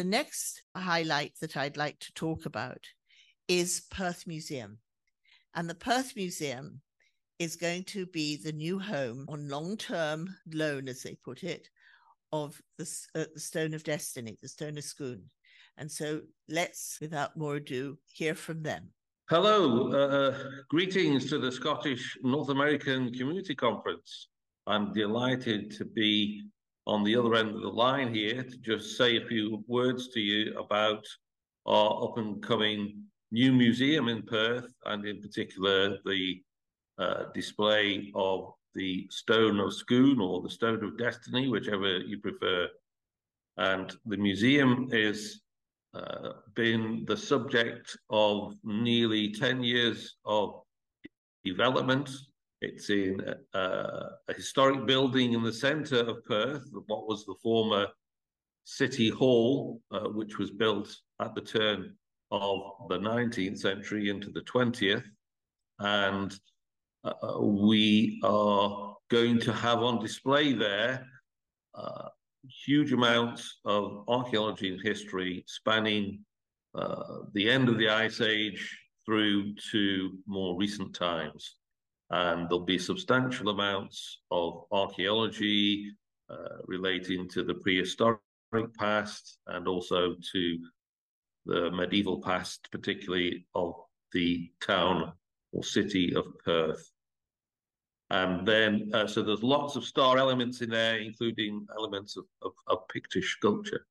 The 0.00 0.04
next 0.04 0.62
highlight 0.74 1.34
that 1.42 1.58
I'd 1.58 1.76
like 1.76 1.98
to 1.98 2.12
talk 2.14 2.46
about 2.46 2.82
is 3.48 3.82
Perth 3.90 4.26
Museum. 4.26 4.78
And 5.54 5.68
the 5.68 5.74
Perth 5.74 6.16
Museum 6.16 6.80
is 7.38 7.54
going 7.54 7.84
to 7.84 8.06
be 8.06 8.38
the 8.38 8.52
new 8.52 8.78
home 8.78 9.26
on 9.28 9.50
long 9.50 9.76
term 9.76 10.34
loan, 10.54 10.88
as 10.88 11.02
they 11.02 11.18
put 11.22 11.44
it, 11.44 11.68
of 12.32 12.58
the, 12.78 12.90
uh, 13.14 13.24
the 13.34 13.40
Stone 13.40 13.74
of 13.74 13.84
Destiny, 13.84 14.38
the 14.40 14.48
Stone 14.48 14.78
of 14.78 14.84
Scone. 14.84 15.24
And 15.76 15.92
so 15.92 16.22
let's, 16.48 16.96
without 17.02 17.36
more 17.36 17.56
ado, 17.56 17.98
hear 18.06 18.34
from 18.34 18.62
them. 18.62 18.94
Hello, 19.28 19.92
uh, 19.92 20.34
greetings 20.70 21.28
to 21.28 21.36
the 21.36 21.52
Scottish 21.52 22.16
North 22.22 22.48
American 22.48 23.12
Community 23.12 23.54
Conference. 23.54 24.28
I'm 24.66 24.94
delighted 24.94 25.70
to 25.72 25.84
be 25.84 26.44
on 26.86 27.04
the 27.04 27.16
other 27.16 27.34
end 27.34 27.50
of 27.50 27.60
the 27.60 27.68
line 27.68 28.12
here 28.12 28.42
to 28.42 28.56
just 28.58 28.96
say 28.96 29.16
a 29.16 29.26
few 29.26 29.62
words 29.66 30.08
to 30.08 30.20
you 30.20 30.58
about 30.58 31.04
our 31.66 32.04
up 32.04 32.18
and 32.18 32.42
coming 32.42 33.04
new 33.30 33.52
museum 33.52 34.08
in 34.08 34.22
Perth, 34.22 34.72
and 34.86 35.06
in 35.06 35.20
particular 35.20 35.98
the 36.04 36.42
uh, 36.98 37.24
display 37.34 38.10
of 38.14 38.52
the 38.74 39.06
Stone 39.10 39.60
of 39.60 39.74
Scone 39.74 40.20
or 40.20 40.42
the 40.42 40.50
Stone 40.50 40.84
of 40.84 40.98
Destiny, 40.98 41.48
whichever 41.48 41.98
you 41.98 42.18
prefer. 42.18 42.68
And 43.56 43.94
the 44.06 44.16
museum 44.16 44.88
is 44.92 45.42
uh, 45.94 46.30
been 46.54 47.04
the 47.06 47.16
subject 47.16 47.96
of 48.10 48.54
nearly 48.64 49.32
10 49.32 49.62
years 49.62 50.16
of 50.24 50.62
development 51.44 52.10
it's 52.60 52.90
in 52.90 53.20
a 53.54 54.34
historic 54.36 54.86
building 54.86 55.32
in 55.32 55.42
the 55.42 55.52
centre 55.52 56.00
of 56.00 56.24
Perth, 56.24 56.64
what 56.86 57.08
was 57.08 57.24
the 57.24 57.34
former 57.42 57.86
City 58.64 59.08
Hall, 59.08 59.80
uh, 59.90 60.08
which 60.08 60.38
was 60.38 60.50
built 60.50 60.94
at 61.20 61.34
the 61.34 61.40
turn 61.40 61.94
of 62.30 62.60
the 62.88 62.98
19th 62.98 63.58
century 63.58 64.08
into 64.10 64.30
the 64.30 64.42
20th. 64.42 65.04
And 65.78 66.32
uh, 67.04 67.12
uh, 67.22 67.40
we 67.40 68.20
are 68.22 68.94
going 69.10 69.40
to 69.40 69.52
have 69.52 69.78
on 69.82 70.00
display 70.00 70.52
there 70.52 71.06
uh, 71.74 72.08
huge 72.64 72.92
amounts 72.92 73.58
of 73.64 74.04
archaeology 74.08 74.72
and 74.72 74.80
history 74.82 75.44
spanning 75.46 76.20
uh, 76.74 77.20
the 77.32 77.50
end 77.50 77.68
of 77.68 77.78
the 77.78 77.88
Ice 77.88 78.20
Age 78.20 78.78
through 79.04 79.54
to 79.72 80.18
more 80.26 80.56
recent 80.56 80.94
times 80.94 81.56
and 82.10 82.48
there'll 82.48 82.64
be 82.64 82.78
substantial 82.78 83.50
amounts 83.50 84.20
of 84.30 84.64
archaeology 84.72 85.92
uh, 86.28 86.58
relating 86.66 87.28
to 87.28 87.44
the 87.44 87.54
prehistoric 87.54 88.20
past 88.78 89.38
and 89.46 89.68
also 89.68 90.14
to 90.32 90.58
the 91.46 91.70
medieval 91.70 92.20
past, 92.20 92.68
particularly 92.72 93.46
of 93.54 93.74
the 94.12 94.50
town 94.60 95.12
or 95.52 95.62
city 95.62 96.14
of 96.14 96.26
Perth. 96.44 96.90
And 98.10 98.46
then, 98.46 98.90
uh, 98.92 99.06
so 99.06 99.22
there's 99.22 99.42
lots 99.42 99.76
of 99.76 99.84
star 99.84 100.18
elements 100.18 100.62
in 100.62 100.70
there, 100.70 100.98
including 100.98 101.66
elements 101.76 102.16
of, 102.16 102.24
of, 102.42 102.52
of 102.66 102.88
Pictish 102.88 103.36
sculpture. 103.36 103.86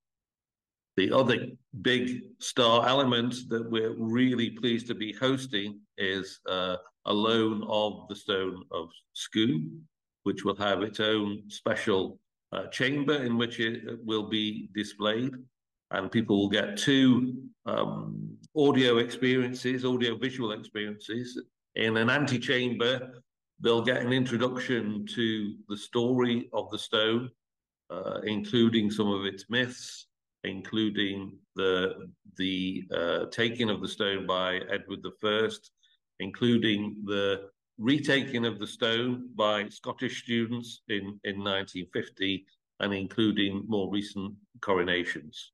The 1.00 1.16
other 1.16 1.46
big 1.80 2.24
star 2.40 2.86
element 2.86 3.48
that 3.48 3.70
we're 3.70 3.94
really 3.96 4.50
pleased 4.50 4.86
to 4.88 4.94
be 4.94 5.14
hosting 5.14 5.80
is 5.96 6.40
uh, 6.46 6.76
a 7.06 7.12
loan 7.14 7.64
of 7.70 8.06
the 8.10 8.14
stone 8.14 8.64
of 8.70 8.90
Scone, 9.14 9.80
which 10.24 10.44
will 10.44 10.56
have 10.56 10.82
its 10.82 11.00
own 11.00 11.44
special 11.48 12.18
uh, 12.52 12.66
chamber 12.66 13.14
in 13.14 13.38
which 13.38 13.60
it 13.60 14.04
will 14.04 14.28
be 14.28 14.68
displayed. 14.74 15.32
And 15.90 16.12
people 16.12 16.36
will 16.38 16.50
get 16.50 16.76
two 16.76 17.44
um, 17.64 18.36
audio 18.54 18.98
experiences, 18.98 19.86
audio 19.86 20.18
visual 20.18 20.52
experiences. 20.52 21.40
In 21.76 21.96
an 21.96 22.10
antechamber, 22.10 23.22
they'll 23.58 23.80
get 23.80 24.02
an 24.02 24.12
introduction 24.12 25.06
to 25.14 25.54
the 25.66 25.78
story 25.78 26.50
of 26.52 26.68
the 26.70 26.78
stone, 26.78 27.30
uh, 27.88 28.20
including 28.24 28.90
some 28.90 29.10
of 29.10 29.24
its 29.24 29.46
myths, 29.48 30.08
including 30.44 31.38
the 31.56 32.08
the 32.36 32.84
uh, 32.94 33.26
taking 33.26 33.70
of 33.70 33.80
the 33.80 33.88
stone 33.88 34.26
by 34.26 34.60
Edward 34.70 35.04
I 35.24 35.48
including 36.20 36.96
the 37.04 37.50
retaking 37.78 38.44
of 38.44 38.58
the 38.58 38.66
stone 38.66 39.30
by 39.34 39.68
Scottish 39.68 40.22
students 40.22 40.82
in, 40.88 41.18
in 41.24 41.38
1950 41.38 42.44
and 42.80 42.94
including 42.94 43.64
more 43.66 43.90
recent 43.90 44.34
coronations. 44.60 45.52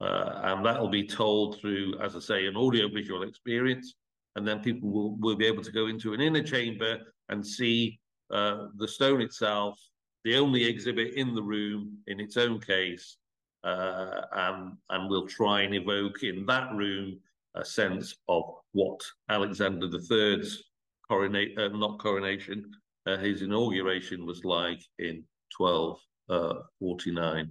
Uh, 0.00 0.40
and 0.44 0.66
that 0.66 0.80
will 0.80 0.90
be 0.90 1.06
told 1.06 1.58
through, 1.58 1.94
as 2.00 2.14
I 2.14 2.20
say, 2.20 2.46
an 2.46 2.56
audio-visual 2.56 3.22
experience. 3.22 3.94
And 4.36 4.46
then 4.46 4.60
people 4.60 4.90
will, 4.90 5.16
will 5.16 5.36
be 5.36 5.46
able 5.46 5.62
to 5.62 5.72
go 5.72 5.86
into 5.86 6.14
an 6.14 6.20
inner 6.20 6.42
chamber 6.42 6.98
and 7.28 7.44
see 7.46 7.98
uh, 8.32 8.66
the 8.76 8.86
stone 8.86 9.20
itself, 9.20 9.78
the 10.24 10.36
only 10.36 10.64
exhibit 10.64 11.14
in 11.14 11.34
the 11.34 11.42
room 11.42 11.98
in 12.06 12.20
its 12.20 12.36
own 12.36 12.60
case. 12.60 13.16
Uh, 13.64 14.22
and, 14.32 14.76
and 14.90 15.10
we'll 15.10 15.26
try 15.26 15.62
and 15.62 15.74
evoke 15.74 16.22
in 16.22 16.46
that 16.46 16.72
room 16.74 17.18
a 17.54 17.64
sense 17.64 18.14
of 18.28 18.44
what 18.72 19.00
Alexander 19.28 19.88
III's 19.88 20.64
coronation, 21.08 21.58
uh, 21.58 21.68
not 21.68 21.98
coronation, 21.98 22.70
uh, 23.06 23.16
his 23.16 23.42
inauguration 23.42 24.26
was 24.26 24.44
like 24.44 24.82
in 24.98 25.24
1249. 25.56 27.50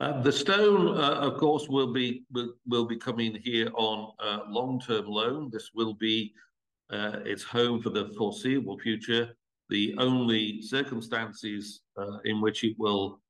Uh, 0.00 0.04
uh, 0.04 0.22
the 0.22 0.32
stone, 0.32 0.96
uh, 0.96 1.14
of 1.14 1.36
course, 1.38 1.68
will 1.68 1.92
be 1.92 2.24
will, 2.32 2.54
will 2.66 2.86
be 2.86 2.96
coming 2.96 3.34
here 3.42 3.70
on 3.74 4.12
long-term 4.48 5.06
loan. 5.06 5.50
This 5.52 5.70
will 5.74 5.94
be 5.94 6.32
its 6.90 7.42
home 7.42 7.80
for 7.82 7.90
the 7.90 8.08
foreseeable 8.16 8.78
future. 8.78 9.36
The 9.68 9.94
only 9.98 10.62
circumstances 10.62 11.82
in 12.24 12.40
which 12.40 12.64
it 12.64 12.76
will 12.78 13.20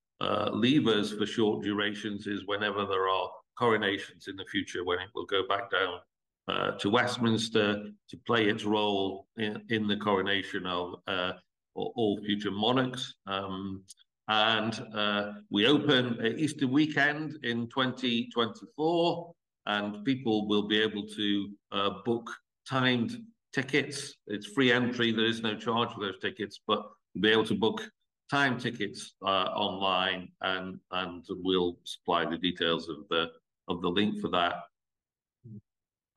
leave 0.53 0.87
us 0.87 1.13
for 1.13 1.27
short 1.27 1.63
durations 1.63 2.27
is 2.27 2.47
whenever 2.47 2.85
there 2.87 3.09
are 3.09 3.31
coronations 3.57 4.27
in 4.29 4.37
the 4.37 4.45
future, 4.47 4.85
when 4.85 4.99
it 4.99 5.11
will 5.15 5.27
go 5.27 5.47
back 5.47 5.71
down 5.71 6.01
uh, 6.49 6.73
to 6.73 6.91
Westminster 6.91 7.85
to 8.09 8.17
play 8.27 8.49
its 8.49 8.65
role 8.65 9.27
in, 9.37 9.63
in 9.69 9.87
the 9.87 9.97
coronation 9.97 10.67
of 10.67 10.95
uh, 11.07 11.33
all 11.75 12.19
future 12.25 12.51
monarchs. 12.51 13.15
Um, 13.27 13.85
and 14.29 14.87
uh, 14.95 15.33
we 15.51 15.67
open 15.67 16.19
Easter 16.37 16.67
weekend 16.67 17.39
in 17.45 17.69
2024, 17.69 19.35
and 19.67 20.05
people 20.05 20.49
will 20.49 20.67
be 20.67 20.81
able 20.81 21.07
to 21.07 21.51
uh, 21.73 21.91
book 22.05 22.31
timed 22.69 23.19
tickets. 23.53 24.15
It's 24.27 24.47
free 24.47 24.73
entry, 24.73 25.13
there 25.13 25.27
is 25.27 25.43
no 25.43 25.57
charge 25.57 25.93
for 25.93 26.01
those 26.01 26.19
tickets, 26.21 26.61
but 26.67 26.83
be 27.21 27.29
able 27.29 27.47
to 27.47 27.55
book 27.55 27.83
time 28.31 28.59
tickets 28.59 29.15
uh, 29.23 29.49
online, 29.55 30.29
and 30.43 30.79
and 30.93 31.25
we'll 31.29 31.77
supply 31.85 32.25
the 32.25 32.39
details 32.39 32.89
of 32.89 33.09
the 33.11 33.31
of 33.69 33.83
the 33.83 33.89
link 33.89 34.21
for 34.21 34.29
that 34.29 34.55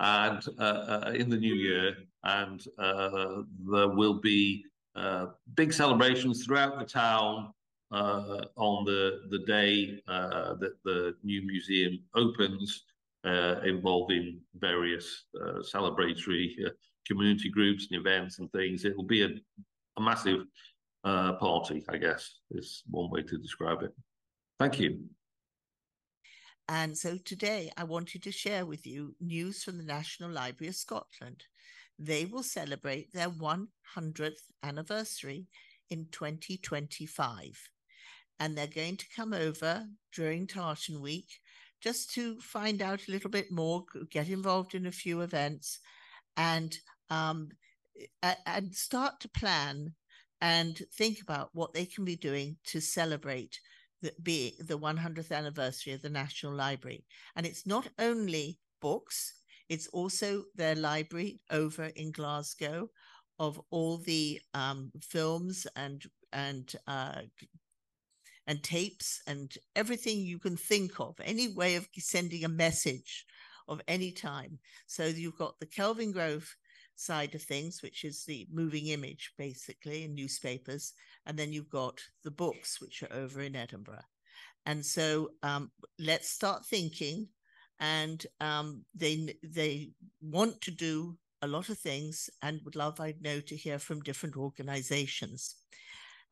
and 0.04 0.46
uh, 0.60 0.62
uh, 0.62 1.14
in 1.16 1.30
the 1.30 1.38
new 1.38 1.54
year, 1.56 1.96
and 2.24 2.66
uh, 2.78 3.42
there 3.72 3.90
will 3.90 4.20
be 4.20 4.66
big 5.56 5.74
celebrations 5.74 6.46
throughout 6.46 6.78
the 6.78 6.86
town 6.86 7.54
on 7.92 8.86
the 8.86 9.22
the 9.30 9.40
day 9.48 10.02
that 10.06 10.74
the 10.84 11.16
new 11.24 11.42
museum 11.46 12.00
opens, 12.16 12.84
involving 13.66 14.40
various 14.56 15.26
celebratory 15.74 16.52
community 17.08 17.50
groups 17.50 17.88
and 17.90 18.00
events 18.00 18.40
and 18.40 18.52
things. 18.52 18.86
It 18.86 18.96
will 18.96 19.04
be 19.04 19.24
a, 19.24 19.30
a 19.98 20.02
massive 20.02 20.46
uh, 21.04 21.34
party, 21.34 21.84
I 21.90 21.98
guess, 21.98 22.40
is 22.52 22.84
one 22.90 23.10
way 23.10 23.22
to 23.24 23.38
describe 23.38 23.84
it. 23.84 23.94
Thank 24.60 24.80
you. 24.80 25.06
And 26.70 26.98
so 26.98 27.18
today 27.18 27.72
I 27.76 27.84
wanted 27.84 28.24
to 28.24 28.32
share 28.32 28.66
with 28.66 28.88
you 28.88 29.16
news 29.20 29.64
from 29.64 29.78
the 29.78 29.84
National 29.84 30.30
Library 30.30 30.70
of 30.70 30.76
Scotland. 30.76 31.44
They 32.00 32.26
will 32.26 32.44
celebrate 32.44 33.12
their 33.12 33.30
100th 33.30 34.42
anniversary 34.64 35.48
in 35.90 36.08
2025. 36.12 37.70
And 38.40 38.58
they're 38.58 38.68
going 38.68 38.98
to 38.98 39.06
come 39.16 39.34
over 39.34 39.86
during 40.16 40.48
Tartan 40.48 41.02
Week 41.02 41.28
just 41.82 42.14
to 42.14 42.40
find 42.40 42.82
out 42.82 43.02
a 43.08 43.12
little 43.12 43.30
bit 43.30 43.52
more, 43.52 43.84
get 44.10 44.30
involved 44.30 44.74
in 44.74 44.86
a 44.86 44.92
few 44.92 45.22
events, 45.22 45.80
and 46.38 46.76
um, 47.10 47.50
and 48.46 48.74
start 48.74 49.20
to 49.20 49.30
plan 49.30 49.94
and 50.44 50.82
think 50.94 51.22
about 51.22 51.50
what 51.54 51.74
they 51.74 51.86
can 51.86 52.04
be 52.04 52.18
doing 52.18 52.58
to 52.66 52.82
celebrate 52.82 53.62
the 54.02 54.12
be 54.22 54.54
the 54.60 54.78
100th 54.78 55.32
anniversary 55.32 55.94
of 55.94 56.02
the 56.02 56.10
National 56.10 56.54
Library. 56.54 57.06
And 57.38 57.46
it's 57.46 57.66
not 57.66 57.88
only 57.98 58.60
books; 58.82 59.36
it's 59.70 59.88
also 59.88 60.44
their 60.54 60.76
library 60.76 61.40
over 61.50 61.86
in 61.96 62.12
Glasgow 62.12 62.90
of 63.40 63.60
all 63.72 63.98
the 64.00 64.42
um, 64.54 64.92
films 65.02 65.66
and 65.78 66.04
and 66.34 66.76
uh, 66.88 67.22
and 68.46 68.62
tapes 68.62 69.22
and 69.26 69.54
everything 69.78 70.20
you 70.20 70.40
can 70.40 70.58
think 70.58 71.00
of, 71.00 71.16
any 71.24 71.54
way 71.54 71.76
of 71.76 71.88
sending 71.98 72.44
a 72.44 72.50
message 72.50 73.26
of 73.70 73.80
any 73.88 74.12
time. 74.12 74.60
So 74.88 75.06
you've 75.06 75.38
got 75.38 75.58
the 75.62 75.68
Kelvingrove 75.68 76.48
side 76.96 77.36
of 77.36 77.42
things, 77.42 77.82
which 77.82 78.04
is 78.04 78.24
the 78.24 78.48
moving 78.52 78.88
image 78.88 79.34
basically 79.38 80.04
in 80.04 80.16
newspapers, 80.16 80.94
and 81.26 81.38
then 81.38 81.52
you've 81.52 81.70
got 81.70 82.00
the 82.24 82.32
books, 82.32 82.80
which 82.82 83.04
are 83.04 83.14
over 83.14 83.42
in 83.42 83.56
Edinburgh. 83.56 84.06
And 84.66 84.86
so 84.86 85.32
um, 85.44 85.72
let's 86.00 86.30
start 86.30 86.66
thinking. 86.66 87.28
And 87.80 88.26
um, 88.40 88.86
they 88.96 89.36
they 89.44 89.92
want 90.22 90.62
to 90.62 90.72
do 90.72 91.18
a 91.42 91.48
lot 91.48 91.68
of 91.70 91.78
things 91.78 92.30
and 92.42 92.62
would 92.64 92.78
love, 92.78 93.02
I 93.02 93.16
know, 93.20 93.42
to 93.42 93.56
hear 93.56 93.78
from 93.78 94.00
different 94.02 94.38
organizations. 94.38 95.56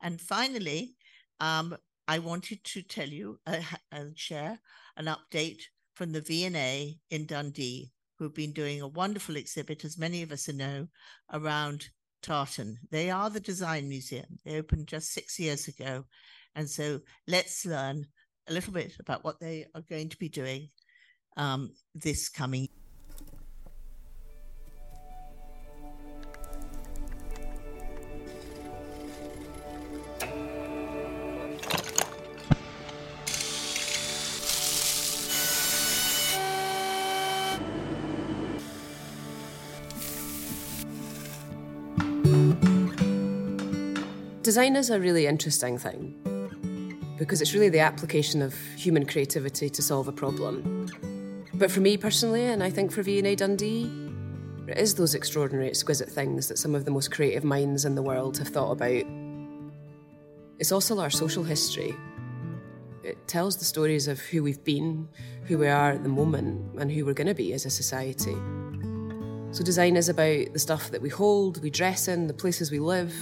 And 0.00 0.20
finally, 0.20 0.94
um, 1.40 1.76
I 2.08 2.18
wanted 2.18 2.64
to 2.64 2.82
tell 2.82 3.08
you 3.08 3.38
uh, 3.46 3.60
and 3.92 4.18
share 4.18 4.58
an 4.96 5.06
update 5.06 5.62
from 5.94 6.12
the 6.12 6.22
V&A 6.22 6.98
in 7.10 7.26
Dundee, 7.26 7.92
who've 8.22 8.34
been 8.34 8.52
doing 8.52 8.80
a 8.80 8.88
wonderful 8.88 9.36
exhibit, 9.36 9.84
as 9.84 9.98
many 9.98 10.22
of 10.22 10.32
us 10.32 10.48
know, 10.48 10.86
around 11.32 11.88
tartan. 12.22 12.78
They 12.90 13.10
are 13.10 13.28
the 13.30 13.40
design 13.40 13.88
museum. 13.88 14.38
They 14.44 14.58
opened 14.58 14.86
just 14.86 15.12
six 15.12 15.38
years 15.38 15.68
ago. 15.68 16.04
And 16.54 16.68
so 16.68 17.00
let's 17.26 17.66
learn 17.66 18.06
a 18.48 18.52
little 18.52 18.72
bit 18.72 18.94
about 19.00 19.24
what 19.24 19.40
they 19.40 19.66
are 19.74 19.82
going 19.82 20.08
to 20.10 20.16
be 20.18 20.28
doing 20.28 20.68
um, 21.36 21.72
this 21.94 22.28
coming 22.28 22.68
Design 44.52 44.76
is 44.76 44.90
a 44.90 45.00
really 45.00 45.26
interesting 45.26 45.78
thing 45.78 46.14
because 47.16 47.40
it's 47.40 47.54
really 47.54 47.70
the 47.70 47.80
application 47.80 48.42
of 48.42 48.52
human 48.76 49.06
creativity 49.06 49.70
to 49.70 49.80
solve 49.80 50.08
a 50.08 50.12
problem. 50.12 50.90
But 51.54 51.70
for 51.70 51.80
me 51.80 51.96
personally, 51.96 52.44
and 52.44 52.62
I 52.62 52.68
think 52.68 52.92
for 52.92 53.02
V&A 53.02 53.34
Dundee, 53.34 53.90
it 54.68 54.76
is 54.76 54.94
those 54.94 55.14
extraordinary, 55.14 55.68
exquisite 55.68 56.10
things 56.10 56.48
that 56.48 56.58
some 56.58 56.74
of 56.74 56.84
the 56.84 56.90
most 56.90 57.10
creative 57.10 57.44
minds 57.44 57.86
in 57.86 57.94
the 57.94 58.02
world 58.02 58.36
have 58.36 58.48
thought 58.48 58.72
about. 58.72 59.04
It's 60.58 60.70
also 60.70 60.98
our 60.98 61.08
social 61.08 61.44
history. 61.44 61.96
It 63.02 63.26
tells 63.26 63.56
the 63.56 63.64
stories 63.64 64.06
of 64.06 64.20
who 64.20 64.42
we've 64.42 64.62
been, 64.62 65.08
who 65.44 65.56
we 65.56 65.68
are 65.68 65.92
at 65.92 66.02
the 66.02 66.10
moment, 66.10 66.78
and 66.78 66.92
who 66.92 67.06
we're 67.06 67.14
going 67.14 67.26
to 67.26 67.32
be 67.32 67.54
as 67.54 67.64
a 67.64 67.70
society. 67.70 68.36
So, 69.52 69.64
design 69.64 69.96
is 69.96 70.10
about 70.10 70.52
the 70.52 70.58
stuff 70.58 70.90
that 70.90 71.00
we 71.00 71.08
hold, 71.08 71.62
we 71.62 71.70
dress 71.70 72.06
in, 72.06 72.26
the 72.26 72.34
places 72.34 72.70
we 72.70 72.80
live, 72.80 73.14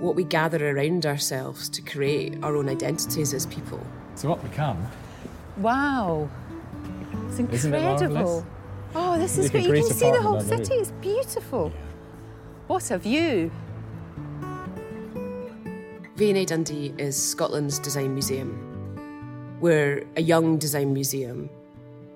what 0.00 0.14
we 0.16 0.24
gather 0.24 0.76
around 0.76 1.06
ourselves 1.06 1.68
to 1.70 1.82
create 1.82 2.42
our 2.42 2.56
own 2.56 2.68
identities 2.68 3.32
as 3.34 3.46
people. 3.46 3.84
So 4.14 4.28
what 4.28 4.42
become? 4.42 4.86
Wow. 5.58 6.28
It's 7.28 7.38
Isn't 7.38 7.74
it 7.74 7.82
incredible. 7.82 8.46
Oh, 8.94 9.18
this 9.18 9.38
is 9.38 9.50
can 9.50 9.62
great. 9.62 9.78
You 9.78 9.86
can 9.86 9.96
see 9.96 10.10
the 10.10 10.22
whole 10.22 10.38
down 10.38 10.46
the 10.46 10.64
city. 10.64 10.74
It's 10.74 10.90
beautiful. 10.92 11.72
What 12.66 12.90
a 12.90 12.98
view. 12.98 13.50
V&A 16.16 16.44
Dundee 16.44 16.94
is 16.96 17.20
Scotland's 17.20 17.80
design 17.80 18.14
museum. 18.14 19.58
We're 19.60 20.06
a 20.16 20.22
young 20.22 20.58
design 20.58 20.92
museum, 20.92 21.50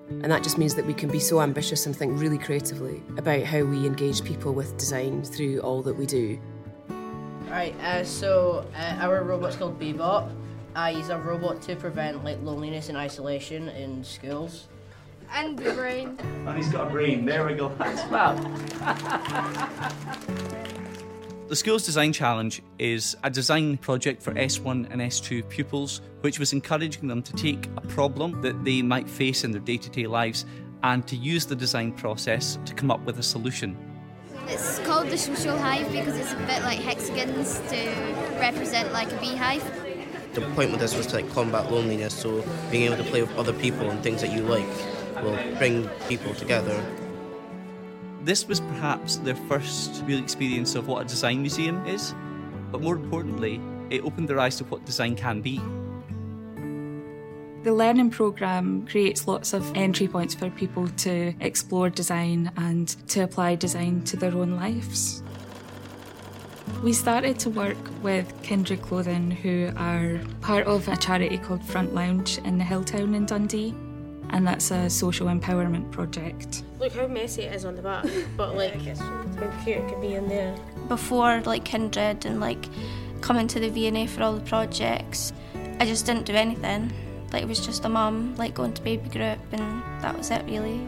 and 0.09 0.31
that 0.31 0.41
just 0.41 0.57
means 0.57 0.75
that 0.75 0.85
we 0.85 0.93
can 0.93 1.09
be 1.09 1.19
so 1.19 1.41
ambitious 1.41 1.85
and 1.85 1.95
think 1.95 2.19
really 2.19 2.37
creatively 2.37 3.03
about 3.17 3.43
how 3.43 3.63
we 3.63 3.85
engage 3.85 4.23
people 4.23 4.53
with 4.53 4.77
design 4.77 5.23
through 5.23 5.59
all 5.59 5.81
that 5.81 5.95
we 5.95 6.05
do. 6.05 6.39
Right, 7.49 7.75
uh, 7.81 8.03
so 8.03 8.65
uh, 8.75 8.97
our 8.99 9.23
robot's 9.23 9.55
called 9.55 9.79
Bebop. 9.79 10.29
Uh, 10.75 10.93
he's 10.93 11.09
a 11.09 11.17
robot 11.17 11.61
to 11.63 11.75
prevent 11.75 12.23
like 12.23 12.37
loneliness 12.43 12.89
and 12.89 12.97
isolation 12.97 13.69
in 13.69 14.03
schools. 14.03 14.67
And 15.31 15.57
the 15.57 15.73
brain. 15.73 16.17
And 16.45 16.55
he's 16.55 16.69
got 16.69 16.87
a 16.87 16.89
brain. 16.91 17.25
There 17.25 17.45
we 17.47 17.55
go. 17.55 17.69
That's 17.79 18.03
fab. 18.03 18.37
The 21.47 21.55
Schools 21.55 21.83
Design 21.83 22.13
Challenge 22.13 22.61
is 22.77 23.17
a 23.23 23.29
design 23.31 23.77
project 23.77 24.21
for 24.21 24.31
S1 24.33 24.91
and 24.91 25.01
S2 25.01 25.49
pupils, 25.49 26.01
which 26.21 26.37
was 26.37 26.53
encouraging 26.53 27.07
them 27.07 27.23
to 27.23 27.33
take 27.33 27.65
a 27.77 27.81
problem 27.81 28.39
that 28.43 28.63
they 28.63 28.83
might 28.83 29.09
face 29.09 29.43
in 29.43 29.49
their 29.51 29.61
day 29.61 29.77
to 29.77 29.89
day 29.89 30.05
lives 30.05 30.45
and 30.83 31.07
to 31.07 31.15
use 31.15 31.47
the 31.47 31.55
design 31.55 31.91
process 31.93 32.59
to 32.65 32.75
come 32.75 32.91
up 32.91 33.03
with 33.05 33.17
a 33.17 33.23
solution. 33.23 33.75
It's 34.51 34.79
called 34.79 35.09
the 35.09 35.17
social 35.17 35.55
hive 35.59 35.91
because 35.91 36.17
it's 36.17 36.33
a 36.33 36.37
bit 36.37 36.63
like 36.63 36.79
hexagons 36.79 37.59
to 37.69 37.77
represent 38.39 38.91
like 38.91 39.11
a 39.11 39.17
beehive. 39.17 39.63
The 40.33 40.41
point 40.55 40.71
with 40.71 40.79
this 40.79 40.95
was 40.97 41.05
to 41.07 41.17
like 41.17 41.29
combat 41.31 41.71
loneliness, 41.71 42.15
so 42.15 42.43
being 42.71 42.83
able 42.91 42.97
to 42.97 43.03
play 43.03 43.21
with 43.21 43.35
other 43.37 43.53
people 43.53 43.91
and 43.91 44.01
things 44.01 44.21
that 44.21 44.31
you 44.31 44.41
like 44.41 44.67
will 45.21 45.37
bring 45.59 45.87
people 46.07 46.33
together. 46.33 46.83
This 48.23 48.47
was 48.47 48.59
perhaps 48.59 49.17
their 49.17 49.35
first 49.35 50.03
real 50.07 50.19
experience 50.19 50.73
of 50.73 50.87
what 50.87 51.05
a 51.05 51.07
design 51.07 51.41
museum 51.41 51.85
is, 51.85 52.15
but 52.71 52.81
more 52.81 52.95
importantly, 52.95 53.61
it 53.91 54.03
opened 54.03 54.27
their 54.27 54.39
eyes 54.39 54.55
to 54.57 54.63
what 54.63 54.83
design 54.83 55.15
can 55.15 55.41
be. 55.41 55.61
The 57.61 57.73
learning 57.73 58.11
programme 58.11 58.87
creates 58.87 59.27
lots 59.27 59.51
of 59.51 59.69
entry 59.75 60.07
points 60.07 60.33
for 60.33 60.49
people 60.49 60.87
to 60.87 61.33
explore 61.41 61.89
design 61.89 62.51
and 62.55 62.87
to 63.09 63.19
apply 63.21 63.55
design 63.55 64.01
to 64.05 64.15
their 64.15 64.33
own 64.33 64.55
lives. 64.55 65.21
We 66.81 66.93
started 66.93 67.37
to 67.39 67.49
work 67.49 67.75
with 68.01 68.31
Kindred 68.43 68.81
Clothing, 68.81 69.31
who 69.31 69.73
are 69.75 70.21
part 70.39 70.67
of 70.67 70.87
a 70.87 70.95
charity 70.95 71.37
called 71.37 71.61
Front 71.65 71.93
Lounge 71.93 72.37
in 72.45 72.57
the 72.57 72.63
Hilltown 72.63 73.13
in 73.13 73.25
Dundee, 73.25 73.75
and 74.29 74.47
that's 74.47 74.71
a 74.71 74.89
social 74.89 75.27
empowerment 75.27 75.91
project. 75.91 76.63
Look 76.79 76.93
how 76.93 77.07
messy 77.07 77.41
it 77.41 77.53
is 77.53 77.65
on 77.65 77.75
the 77.75 77.81
back, 77.81 78.05
but 78.37 78.55
like 78.55 78.75
how 78.85 79.63
cute 79.65 79.79
it 79.79 79.89
could 79.89 79.99
be 79.99 80.13
in 80.13 80.29
there. 80.29 80.55
Before 80.87 81.41
like 81.41 81.65
Kindred 81.65 82.25
and 82.25 82.39
like 82.39 82.69
coming 83.19 83.49
to 83.49 83.59
the 83.59 83.69
V&A 83.69 84.07
for 84.07 84.23
all 84.23 84.33
the 84.35 84.45
projects, 84.45 85.33
I 85.81 85.85
just 85.85 86.05
didn't 86.05 86.25
do 86.25 86.33
anything. 86.33 86.93
Like 87.31 87.43
it 87.43 87.47
was 87.47 87.65
just 87.65 87.85
a 87.85 87.89
mum, 87.89 88.35
like 88.37 88.55
going 88.55 88.73
to 88.73 88.81
baby 88.81 89.09
group, 89.09 89.39
and 89.51 89.83
that 90.01 90.17
was 90.17 90.31
it 90.31 90.43
really. 90.45 90.81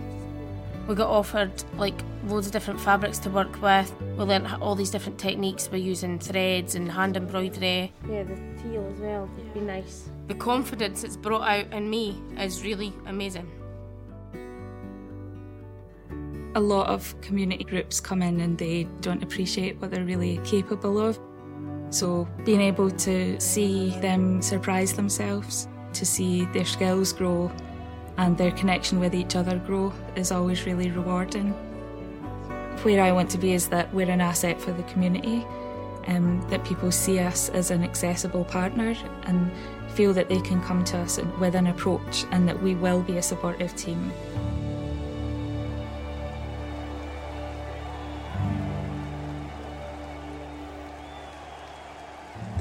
We 0.88 0.96
got 0.96 1.10
offered 1.10 1.64
like 1.78 1.94
loads 2.26 2.48
of 2.48 2.54
different 2.54 2.80
fabrics 2.80 3.20
to 3.20 3.30
work 3.30 3.62
with. 3.62 3.94
We 4.18 4.24
learnt 4.24 4.52
all 4.62 4.76
these 4.76 4.90
different 4.90 5.20
techniques 5.20 5.68
by 5.68 5.78
using 5.78 6.20
threads 6.20 6.76
and 6.76 6.92
hand 6.92 7.16
embroidery. 7.16 7.94
Yeah, 8.10 8.24
the 8.24 8.36
teal 8.62 8.86
as 8.92 9.00
well 9.00 9.30
would 9.38 9.54
be 9.54 9.60
nice. 9.60 10.10
The 10.28 10.36
confidence 10.36 11.04
it's 11.04 11.16
brought 11.16 11.48
out 11.48 11.72
in 11.72 11.90
me 11.90 12.20
is 12.38 12.64
really 12.64 12.94
amazing. 13.06 13.50
A 16.56 16.60
lot 16.60 16.88
of 16.88 17.20
community 17.22 17.64
groups 17.64 18.02
come 18.02 18.22
in 18.22 18.42
and 18.42 18.58
they 18.58 18.86
don't 19.00 19.24
appreciate 19.24 19.80
what 19.80 19.92
they're 19.92 20.04
really 20.04 20.40
capable 20.44 21.00
of. 21.00 21.20
So 21.92 22.28
being 22.44 22.62
able 22.62 22.90
to 22.90 23.40
see 23.40 23.92
them 24.00 24.42
surprise 24.42 24.94
themselves, 24.94 25.68
to 25.94 26.06
see 26.06 26.46
their 26.46 26.66
skills 26.66 27.14
grow 27.14 27.52
and 28.18 28.38
their 28.38 28.52
connection 28.52 29.00
with 29.00 29.16
each 29.16 29.36
other 29.36 29.58
grow 29.60 29.94
is 30.16 30.32
always 30.32 30.66
really 30.66 30.92
rewarding. 30.92 31.52
Where 32.84 33.04
I 33.04 33.12
want 33.12 33.30
to 33.32 33.38
be 33.38 33.54
is 33.54 33.68
that 33.70 33.94
we're 33.94 34.10
an 34.10 34.22
asset 34.22 34.60
for 34.60 34.72
the 34.72 34.84
community, 34.84 35.46
um, 36.08 36.46
that 36.50 36.64
people 36.66 36.92
see 36.92 37.20
us 37.20 37.50
as 37.50 37.72
an 37.72 37.84
accessible 37.84 38.44
partner 38.44 38.96
and 39.24 39.52
feel 39.94 40.14
that 40.14 40.30
they 40.30 40.42
can 40.42 40.62
come 40.62 40.84
to 40.86 40.98
us 40.98 41.20
with 41.40 41.56
an 41.56 41.68
approach 41.68 42.26
and 42.32 42.48
that 42.48 42.62
we 42.62 42.76
will 42.76 43.02
be 43.02 43.18
a 43.18 43.22
supportive 43.22 43.76
team. 43.76 44.12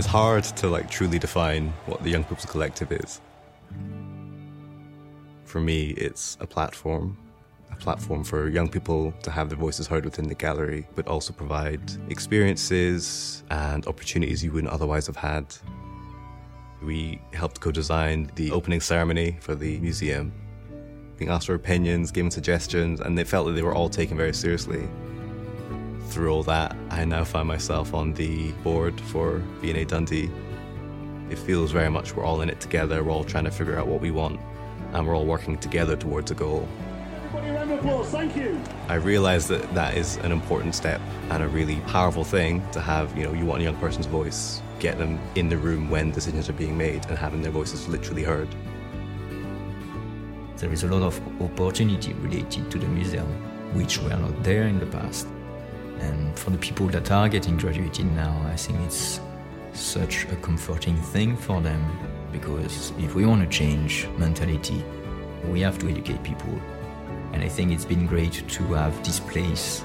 It's 0.00 0.08
hard 0.08 0.44
to 0.44 0.66
like 0.66 0.90
truly 0.90 1.18
define 1.18 1.74
what 1.84 2.02
the 2.02 2.08
Young 2.08 2.22
People's 2.22 2.46
Collective 2.46 2.90
is. 2.90 3.20
For 5.44 5.60
me, 5.60 5.90
it's 5.90 6.38
a 6.40 6.46
platform, 6.46 7.18
a 7.70 7.76
platform 7.76 8.24
for 8.24 8.48
young 8.48 8.70
people 8.70 9.12
to 9.22 9.30
have 9.30 9.50
their 9.50 9.58
voices 9.58 9.86
heard 9.86 10.06
within 10.06 10.26
the 10.26 10.34
gallery, 10.34 10.86
but 10.94 11.06
also 11.06 11.34
provide 11.34 11.82
experiences 12.08 13.44
and 13.50 13.86
opportunities 13.86 14.42
you 14.42 14.52
wouldn't 14.52 14.72
otherwise 14.72 15.06
have 15.06 15.16
had. 15.16 15.54
We 16.82 17.20
helped 17.34 17.60
co 17.60 17.70
design 17.70 18.30
the 18.36 18.52
opening 18.52 18.80
ceremony 18.80 19.36
for 19.42 19.54
the 19.54 19.80
museum, 19.80 20.32
being 21.18 21.30
asked 21.30 21.48
for 21.48 21.54
opinions, 21.54 22.10
given 22.10 22.30
suggestions, 22.30 23.00
and 23.00 23.18
they 23.18 23.24
felt 23.24 23.48
that 23.48 23.52
they 23.52 23.62
were 23.62 23.74
all 23.74 23.90
taken 23.90 24.16
very 24.16 24.32
seriously. 24.32 24.88
Through 26.11 26.33
all 26.33 26.42
that, 26.42 26.77
I 26.90 27.05
now 27.05 27.23
find 27.23 27.46
myself 27.46 27.94
on 27.94 28.14
the 28.14 28.51
board 28.64 29.01
for 29.01 29.38
V&A 29.61 29.85
Dundee. 29.85 30.29
It 31.31 31.38
feels 31.38 31.70
very 31.70 31.88
much 31.88 32.16
we're 32.16 32.25
all 32.25 32.40
in 32.40 32.51
it 32.51 32.59
together, 32.59 33.05
we're 33.05 33.12
all 33.12 33.23
trying 33.23 33.44
to 33.44 33.51
figure 33.53 33.79
out 33.79 33.87
what 33.87 34.01
we 34.01 34.11
want, 34.11 34.40
and 34.92 35.07
we're 35.07 35.16
all 35.16 35.25
working 35.25 35.57
together 35.57 35.94
towards 35.94 36.33
a 36.33 36.35
goal. 36.35 36.66
Everybody, 37.27 37.51
round 37.53 37.70
of 37.70 37.79
applause. 37.79 38.09
Thank 38.09 38.35
you. 38.35 38.61
I 38.88 38.94
realize 38.94 39.46
that 39.46 39.73
that 39.75 39.96
is 39.96 40.16
an 40.16 40.33
important 40.33 40.75
step 40.75 41.01
and 41.31 41.44
a 41.44 41.49
really 41.49 41.77
powerful 41.87 42.25
thing 42.25 42.68
to 42.73 42.81
have. 42.81 43.16
You 43.16 43.27
know, 43.27 43.33
you 43.33 43.46
want 43.46 43.61
a 43.61 43.64
young 43.64 43.77
person's 43.77 44.07
voice, 44.07 44.62
get 44.81 44.99
them 44.99 45.20
in 45.37 45.49
the 45.49 45.59
room 45.59 45.90
when 45.90 46.11
decisions 46.11 46.49
are 46.49 46.55
being 46.55 46.77
made 46.77 47.07
and 47.07 47.16
having 47.16 47.40
their 47.40 47.53
voices 47.53 47.87
literally 47.87 48.25
heard. 48.25 48.49
There 50.57 50.73
is 50.73 50.83
a 50.83 50.88
lot 50.88 51.03
of 51.03 51.20
opportunity 51.40 52.14
related 52.14 52.68
to 52.68 52.79
the 52.81 52.88
museum, 52.88 53.29
which 53.75 54.03
were 54.03 54.09
not 54.09 54.42
there 54.42 54.64
in 54.64 54.81
the 54.81 54.87
past. 54.87 55.29
And 56.00 56.38
for 56.38 56.50
the 56.50 56.58
people 56.58 56.86
that 56.88 57.10
are 57.10 57.28
getting 57.28 57.56
graduated 57.56 58.06
now, 58.14 58.34
I 58.46 58.56
think 58.56 58.80
it's 58.80 59.20
such 59.72 60.24
a 60.24 60.36
comforting 60.36 60.96
thing 60.96 61.36
for 61.36 61.60
them 61.60 61.80
because 62.32 62.92
if 62.98 63.14
we 63.14 63.26
want 63.26 63.42
to 63.42 63.48
change 63.48 64.08
mentality, 64.16 64.84
we 65.48 65.60
have 65.60 65.78
to 65.78 65.88
educate 65.88 66.22
people. 66.22 66.60
And 67.32 67.42
I 67.42 67.48
think 67.48 67.72
it's 67.72 67.84
been 67.84 68.06
great 68.06 68.44
to 68.48 68.62
have 68.74 69.04
this 69.04 69.20
place 69.20 69.84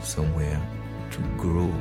somewhere 0.00 0.60
to 1.10 1.20
grow. 1.36 1.72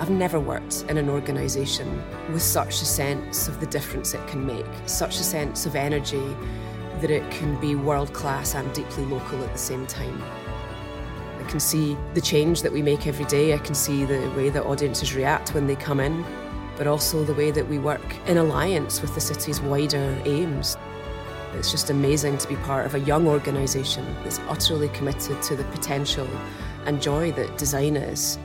I've 0.00 0.10
never 0.10 0.40
worked 0.40 0.84
in 0.88 0.96
an 0.96 1.08
organisation 1.08 2.02
with 2.32 2.42
such 2.42 2.82
a 2.82 2.86
sense 2.86 3.46
of 3.46 3.60
the 3.60 3.66
difference 3.66 4.14
it 4.14 4.26
can 4.26 4.44
make, 4.44 4.66
such 4.86 5.20
a 5.20 5.22
sense 5.22 5.66
of 5.66 5.76
energy 5.76 6.34
that 7.00 7.10
it 7.10 7.28
can 7.30 7.58
be 7.60 7.74
world 7.74 8.12
class 8.12 8.54
and 8.54 8.72
deeply 8.72 9.04
local 9.04 9.42
at 9.42 9.52
the 9.52 9.58
same 9.58 9.86
time. 9.86 10.22
I 11.38 11.42
can 11.50 11.60
see 11.60 11.96
the 12.14 12.20
change 12.20 12.62
that 12.62 12.72
we 12.72 12.82
make 12.82 13.06
every 13.06 13.24
day, 13.24 13.54
I 13.54 13.58
can 13.58 13.74
see 13.74 14.04
the 14.04 14.28
way 14.36 14.50
that 14.50 14.64
audiences 14.64 15.14
react 15.14 15.54
when 15.54 15.66
they 15.66 15.76
come 15.76 16.00
in, 16.00 16.24
but 16.76 16.86
also 16.86 17.24
the 17.24 17.34
way 17.34 17.50
that 17.50 17.68
we 17.68 17.78
work 17.78 18.16
in 18.26 18.36
alliance 18.36 19.02
with 19.02 19.14
the 19.14 19.20
city's 19.20 19.60
wider 19.60 20.20
aims. 20.24 20.76
It's 21.54 21.70
just 21.70 21.90
amazing 21.90 22.38
to 22.38 22.48
be 22.48 22.56
part 22.56 22.86
of 22.86 22.94
a 22.94 23.00
young 23.00 23.26
organisation 23.26 24.04
that's 24.22 24.38
utterly 24.48 24.88
committed 24.90 25.42
to 25.42 25.56
the 25.56 25.64
potential 25.64 26.28
and 26.86 27.02
joy 27.02 27.32
that 27.32 27.58
design 27.58 27.96
is. 27.96 28.38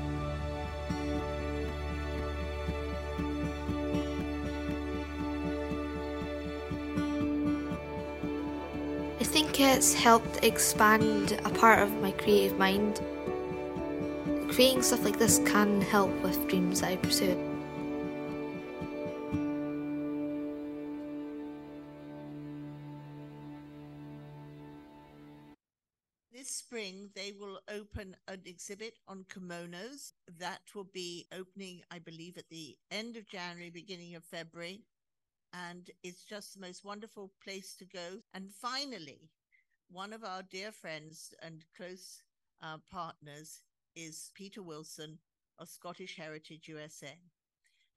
Helped 9.93 10.43
expand 10.43 11.39
a 11.43 11.49
part 11.49 11.79
of 11.79 11.91
my 12.01 12.11
creative 12.11 12.57
mind. 12.57 13.01
Creating 14.49 14.81
stuff 14.81 15.03
like 15.03 15.19
this 15.19 15.39
can 15.45 15.81
help 15.81 16.11
with 16.21 16.47
dreams 16.47 16.81
that 16.81 16.91
I 16.91 16.95
pursue. 16.95 17.35
This 26.31 26.49
spring, 26.49 27.09
they 27.15 27.33
will 27.39 27.59
open 27.69 28.15
an 28.27 28.41
exhibit 28.45 28.99
on 29.07 29.25
kimonos. 29.33 30.13
That 30.39 30.61
will 30.73 30.89
be 30.93 31.27
opening, 31.31 31.81
I 31.91 31.99
believe, 31.99 32.37
at 32.37 32.49
the 32.49 32.77
end 32.91 33.17
of 33.17 33.27
January, 33.27 33.69
beginning 33.69 34.15
of 34.15 34.23
February. 34.23 34.83
And 35.53 35.89
it's 36.03 36.23
just 36.23 36.53
the 36.53 36.61
most 36.61 36.83
wonderful 36.83 37.31
place 37.43 37.75
to 37.79 37.85
go. 37.85 38.21
And 38.33 38.53
finally, 38.53 39.29
one 39.89 40.13
of 40.13 40.23
our 40.23 40.43
dear 40.43 40.71
friends 40.71 41.33
and 41.41 41.63
close 41.75 42.21
uh, 42.61 42.77
partners 42.91 43.61
is 43.95 44.31
Peter 44.33 44.63
Wilson 44.63 45.17
of 45.59 45.69
Scottish 45.69 46.15
Heritage 46.17 46.67
USA. 46.67 47.17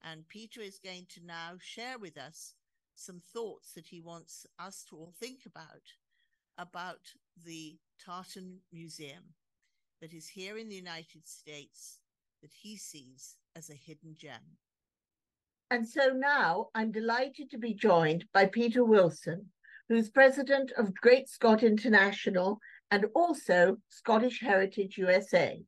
And 0.03 0.27
Peter 0.29 0.61
is 0.61 0.79
going 0.79 1.07
to 1.09 1.25
now 1.25 1.53
share 1.59 1.97
with 1.99 2.17
us 2.17 2.53
some 2.95 3.21
thoughts 3.33 3.73
that 3.73 3.87
he 3.87 4.01
wants 4.01 4.45
us 4.59 4.85
to 4.89 4.95
all 4.95 5.13
think 5.19 5.41
about 5.45 5.81
about 6.57 6.99
the 7.45 7.77
Tartan 8.03 8.57
Museum 8.73 9.23
that 10.01 10.13
is 10.13 10.27
here 10.27 10.57
in 10.57 10.67
the 10.67 10.75
United 10.75 11.25
States 11.25 11.99
that 12.41 12.51
he 12.53 12.75
sees 12.75 13.35
as 13.55 13.69
a 13.69 13.73
hidden 13.73 14.15
gem. 14.17 14.57
And 15.71 15.87
so 15.87 16.09
now 16.09 16.67
I'm 16.75 16.91
delighted 16.91 17.49
to 17.51 17.57
be 17.57 17.73
joined 17.73 18.25
by 18.33 18.47
Peter 18.47 18.83
Wilson, 18.83 19.45
who's 19.89 20.09
president 20.09 20.71
of 20.77 20.93
Great 20.93 21.27
Scott 21.27 21.63
International 21.63 22.59
and 22.91 23.07
also 23.15 23.77
Scottish 23.89 24.39
Heritage 24.39 24.97
USA. 24.99 25.59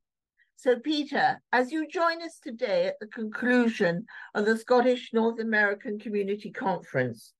So, 0.56 0.78
Peter, 0.78 1.42
as 1.52 1.72
you 1.72 1.88
join 1.88 2.22
us 2.22 2.40
today 2.40 2.86
at 2.86 3.00
the 3.00 3.08
conclusion 3.08 4.06
of 4.36 4.46
the 4.46 4.56
Scottish 4.56 5.10
North 5.12 5.40
American 5.40 5.98
Community 5.98 6.52
Conference, 6.52 7.34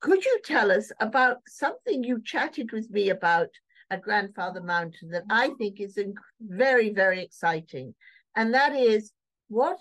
could 0.00 0.24
you 0.24 0.40
tell 0.44 0.72
us 0.72 0.90
about 1.00 1.38
something 1.46 2.02
you 2.02 2.20
chatted 2.20 2.72
with 2.72 2.90
me 2.90 3.10
about 3.10 3.48
at 3.90 4.02
Grandfather 4.02 4.60
Mountain 4.60 5.10
that 5.10 5.22
I 5.30 5.50
think 5.50 5.80
is 5.80 5.96
very, 6.40 6.92
very 6.92 7.22
exciting? 7.22 7.94
And 8.34 8.52
that 8.54 8.74
is 8.74 9.12
what 9.46 9.78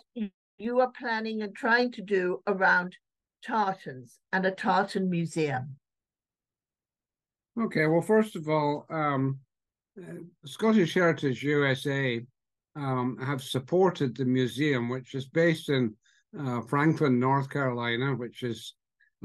you 0.59 0.79
are 0.79 0.91
planning 0.91 1.41
and 1.41 1.55
trying 1.55 1.91
to 1.93 2.03
do 2.03 2.43
around 2.45 2.95
tartans 3.43 4.19
and 4.31 4.45
a 4.45 4.51
tartan 4.51 5.09
museum. 5.09 5.77
Okay, 7.61 7.85
well, 7.85 8.01
first 8.01 8.35
of 8.35 8.49
all, 8.49 8.85
um, 8.89 9.39
uh, 10.01 10.23
Scottish 10.45 10.95
Heritage 10.95 11.43
USA 11.43 12.25
um, 12.75 13.17
have 13.21 13.43
supported 13.43 14.17
the 14.17 14.25
museum, 14.25 14.89
which 14.89 15.13
is 15.13 15.27
based 15.27 15.69
in 15.69 15.93
uh, 16.39 16.61
Franklin, 16.61 17.19
North 17.19 17.49
Carolina, 17.49 18.15
which 18.15 18.41
is 18.41 18.73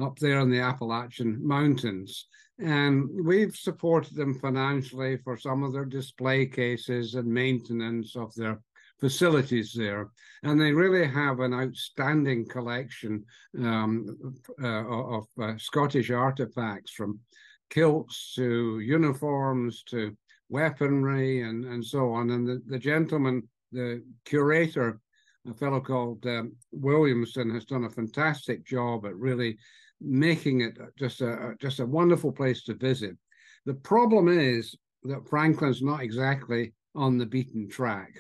up 0.03 0.19
there 0.19 0.41
in 0.41 0.51
the 0.51 0.61
Appalachian 0.61 1.39
Mountains. 1.47 2.27
And 2.59 3.09
we've 3.25 3.57
supported 3.57 4.15
them 4.15 4.39
financially 4.39 5.17
for 5.17 5.39
some 5.39 5.63
of 5.63 5.73
their 5.73 5.87
display 5.87 6.45
cases 6.45 7.15
and 7.15 7.27
maintenance 7.27 8.15
of 8.15 8.35
their 8.35 8.61
facilities 9.01 9.73
there. 9.73 10.11
And 10.43 10.61
they 10.61 10.73
really 10.73 11.07
have 11.07 11.41
an 11.41 11.55
outstanding 11.55 12.47
collection 12.47 13.25
um, 13.59 14.35
uh, 14.63 14.67
of 14.67 15.27
uh, 15.41 15.57
Scottish 15.57 16.11
artifacts 16.11 16.93
from 16.93 17.21
kilts 17.71 18.35
to 18.35 18.81
uniforms 18.81 19.83
to 19.85 20.17
weaponry 20.49 21.43
and, 21.43 21.65
and 21.65 21.85
so 21.85 22.13
on. 22.13 22.31
And 22.31 22.47
the, 22.47 22.63
the 22.67 22.79
gentleman, 22.79 23.43
the 23.73 24.03
curator, 24.25 25.01
a 25.49 25.55
fellow 25.55 25.81
called 25.81 26.25
um, 26.27 26.55
Williamson, 26.73 27.51
has 27.51 27.65
done 27.65 27.85
a 27.85 27.91
fantastic 27.91 28.65
job 28.65 29.07
at 29.07 29.17
really 29.17 29.59
making 30.01 30.61
it 30.61 30.79
just 30.99 31.21
a 31.21 31.55
just 31.61 31.81
a 31.81 31.87
wonderful 31.87 32.33
place 32.33 32.63
to 32.65 32.75
visit. 32.75 33.17
The 33.67 33.75
problem 33.75 34.29
is 34.29 34.75
that 35.05 35.29
Franklin's 35.29 35.83
not 35.83 36.03
exactly 36.03 36.73
on 36.95 37.19
the 37.19 37.27
beaten 37.27 37.69
track. 37.69 38.13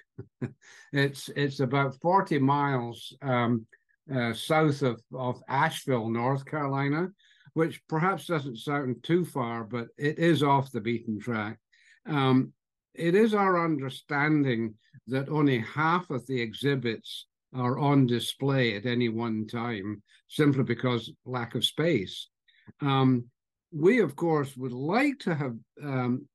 it's 0.93 1.29
it's 1.37 1.61
about 1.61 2.01
40 2.01 2.39
miles 2.39 3.17
um, 3.23 3.67
uh, 4.15 4.33
south 4.33 4.83
of, 4.83 5.01
of 5.15 5.43
Asheville, 5.49 6.09
North 6.09 6.45
Carolina, 6.45 7.09
which 7.59 7.83
perhaps 7.89 8.27
doesn't 8.27 8.57
sound 8.57 9.03
too 9.03 9.25
far, 9.25 9.65
but 9.65 9.89
it 9.99 10.17
is 10.21 10.45
off 10.45 10.71
the 10.71 10.81
beaten 10.81 11.19
track. 11.19 11.59
Um, 12.07 12.53
it 12.95 13.17
is 13.17 13.35
our 13.35 13.65
understanding 13.65 14.75
that 15.09 15.29
only 15.29 15.59
half 15.59 16.09
of 16.11 16.25
the 16.29 16.41
exhibits 16.41 17.27
are 17.53 17.77
on 17.77 18.07
display 18.07 18.77
at 18.77 18.87
any 18.87 19.09
one 19.09 19.45
time, 19.49 20.05
simply 20.29 20.63
because 20.63 21.11
lack 21.25 21.57
of 21.57 21.65
space. 21.65 22.29
Um, 22.81 23.25
we, 23.73 24.03
of 24.03 24.15
course, 24.15 24.57
would 24.57 24.71
like 24.71 25.19
to 25.21 25.35
have 25.35 25.57
um, 25.83 26.29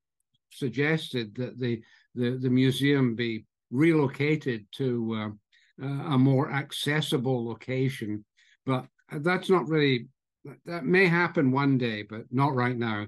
suggested 0.52 1.34
that 1.36 1.58
the, 1.58 1.80
the, 2.14 2.32
the 2.32 2.50
museum 2.50 3.14
be 3.14 3.46
relocated 3.70 4.66
to 4.72 5.32
uh, 5.82 5.86
a 6.12 6.18
more 6.18 6.52
accessible 6.52 7.46
location, 7.46 8.26
but 8.66 8.84
that's 9.10 9.48
not 9.48 9.66
really 9.68 10.08
that 10.66 10.84
may 10.84 11.06
happen 11.06 11.50
one 11.50 11.78
day, 11.78 12.02
but 12.02 12.24
not 12.30 12.54
right 12.54 12.76
now. 12.76 13.06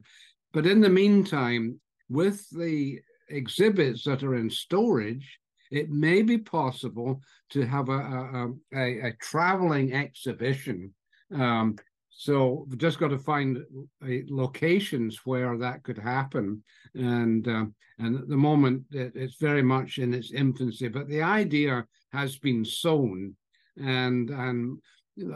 But 0.53 0.67
in 0.67 0.81
the 0.81 0.89
meantime, 0.89 1.81
with 2.09 2.49
the 2.51 3.01
exhibits 3.29 4.05
that 4.05 4.23
are 4.23 4.37
in 4.37 4.51
storage, 4.51 5.39
it 5.71 5.91
may 5.91 6.23
be 6.23 6.39
possible 6.39 7.21
to 7.51 7.67
have 7.67 7.89
a, 7.89 7.93
a, 7.93 8.53
a, 8.75 9.09
a 9.09 9.13
traveling 9.21 9.93
exhibition. 9.93 10.95
Um, 11.35 11.77
so 12.11 12.67
we've 12.69 12.79
just 12.79 12.99
got 12.99 13.09
to 13.09 13.19
find 13.19 13.59
locations 14.01 15.21
where 15.25 15.59
that 15.59 15.83
could 15.83 15.99
happen. 15.99 16.63
And 16.95 17.47
uh, 17.47 17.67
and 17.99 18.17
at 18.17 18.29
the 18.29 18.37
moment, 18.37 18.85
it, 18.91 19.13
it's 19.15 19.37
very 19.37 19.63
much 19.63 19.99
in 19.99 20.15
its 20.15 20.33
infancy, 20.33 20.89
but 20.89 21.09
the 21.09 21.23
idea 21.23 21.87
has 22.13 22.39
been 22.39 22.65
sown. 22.65 23.37
And 23.77 24.31
and 24.31 24.79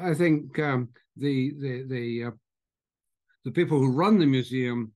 I 0.00 0.14
think 0.14 0.58
um, 0.58 0.88
the 1.20 1.52
the 1.61 1.85
the 1.88 2.24
uh, 2.24 2.30
the 3.44 3.50
people 3.50 3.78
who 3.78 3.92
run 3.92 4.18
the 4.18 4.26
museum 4.26 4.92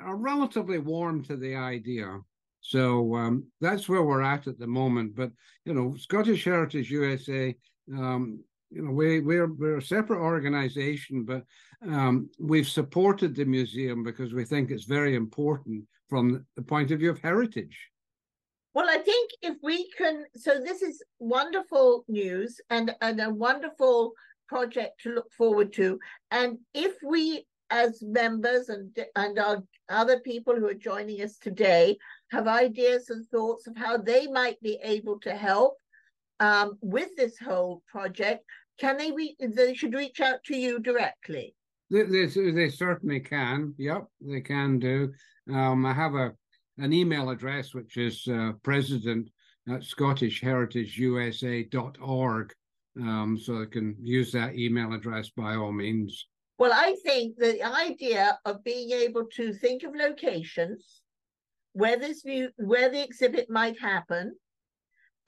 are 0.00 0.16
relatively 0.16 0.78
warm 0.78 1.22
to 1.24 1.36
the 1.36 1.54
idea. 1.56 2.18
So 2.60 3.14
um, 3.16 3.46
that's 3.60 3.88
where 3.88 4.02
we're 4.02 4.22
at 4.22 4.46
at 4.46 4.58
the 4.58 4.66
moment. 4.66 5.14
But 5.14 5.32
you 5.64 5.74
know, 5.74 5.96
Scottish 5.96 6.44
Heritage 6.44 6.90
USA, 6.90 7.54
um, 7.96 8.42
you 8.70 8.82
know, 8.82 8.92
we 8.92 9.20
we're 9.20 9.52
we're 9.52 9.78
a 9.78 9.82
separate 9.82 10.20
organisation, 10.20 11.24
but 11.24 11.44
um, 11.86 12.28
we've 12.38 12.68
supported 12.68 13.34
the 13.34 13.44
museum 13.44 14.02
because 14.02 14.32
we 14.32 14.44
think 14.44 14.70
it's 14.70 14.84
very 14.84 15.14
important 15.14 15.84
from 16.08 16.44
the 16.56 16.62
point 16.62 16.90
of 16.90 16.98
view 16.98 17.10
of 17.10 17.20
heritage. 17.20 17.90
Well, 18.74 18.88
I 18.88 18.98
think 18.98 19.30
if 19.42 19.56
we 19.62 19.90
can, 19.96 20.24
so 20.36 20.60
this 20.60 20.82
is 20.82 21.02
wonderful 21.18 22.04
news 22.06 22.60
and, 22.70 22.94
and 23.00 23.20
a 23.20 23.30
wonderful 23.30 24.12
project 24.48 25.00
to 25.02 25.14
look 25.14 25.32
forward 25.32 25.72
to. 25.74 25.98
And 26.30 26.58
if 26.74 26.94
we, 27.02 27.46
as 27.70 28.02
members 28.02 28.68
and, 28.68 28.96
and 29.16 29.38
our 29.38 29.62
other 29.88 30.20
people 30.20 30.54
who 30.54 30.66
are 30.66 30.74
joining 30.74 31.22
us 31.22 31.38
today, 31.38 31.98
have 32.30 32.48
ideas 32.48 33.10
and 33.10 33.26
thoughts 33.26 33.66
of 33.66 33.76
how 33.76 33.96
they 33.96 34.26
might 34.26 34.60
be 34.60 34.78
able 34.82 35.18
to 35.20 35.34
help 35.34 35.76
um, 36.40 36.78
with 36.80 37.14
this 37.16 37.38
whole 37.38 37.82
project, 37.86 38.44
can 38.78 38.96
they, 38.96 39.12
re- 39.12 39.36
they 39.40 39.74
should 39.74 39.94
reach 39.94 40.20
out 40.20 40.42
to 40.44 40.56
you 40.56 40.78
directly? 40.78 41.54
They, 41.90 42.04
they, 42.04 42.26
they 42.26 42.68
certainly 42.68 43.20
can. 43.20 43.74
Yep, 43.78 44.06
they 44.20 44.40
can 44.40 44.78
do. 44.78 45.12
Um, 45.50 45.86
I 45.86 45.94
have 45.94 46.14
a 46.14 46.34
an 46.78 46.92
email 46.92 47.30
address 47.30 47.74
which 47.74 47.96
is 47.96 48.28
uh, 48.28 48.52
president 48.62 49.28
at 49.68 49.80
scottishheritageusa.org. 49.80 52.54
Um, 53.00 53.38
so 53.40 53.62
I 53.62 53.66
can 53.66 53.96
use 54.02 54.32
that 54.32 54.56
email 54.56 54.92
address 54.92 55.30
by 55.30 55.54
all 55.54 55.72
means. 55.72 56.26
Well, 56.58 56.72
I 56.72 56.96
think 57.04 57.36
the 57.36 57.62
idea 57.62 58.38
of 58.44 58.64
being 58.64 58.90
able 58.90 59.26
to 59.36 59.52
think 59.52 59.84
of 59.84 59.94
locations 59.94 61.02
where 61.72 61.96
this 61.96 62.22
view, 62.22 62.50
where 62.56 62.90
the 62.90 63.02
exhibit 63.02 63.48
might 63.48 63.78
happen, 63.80 64.34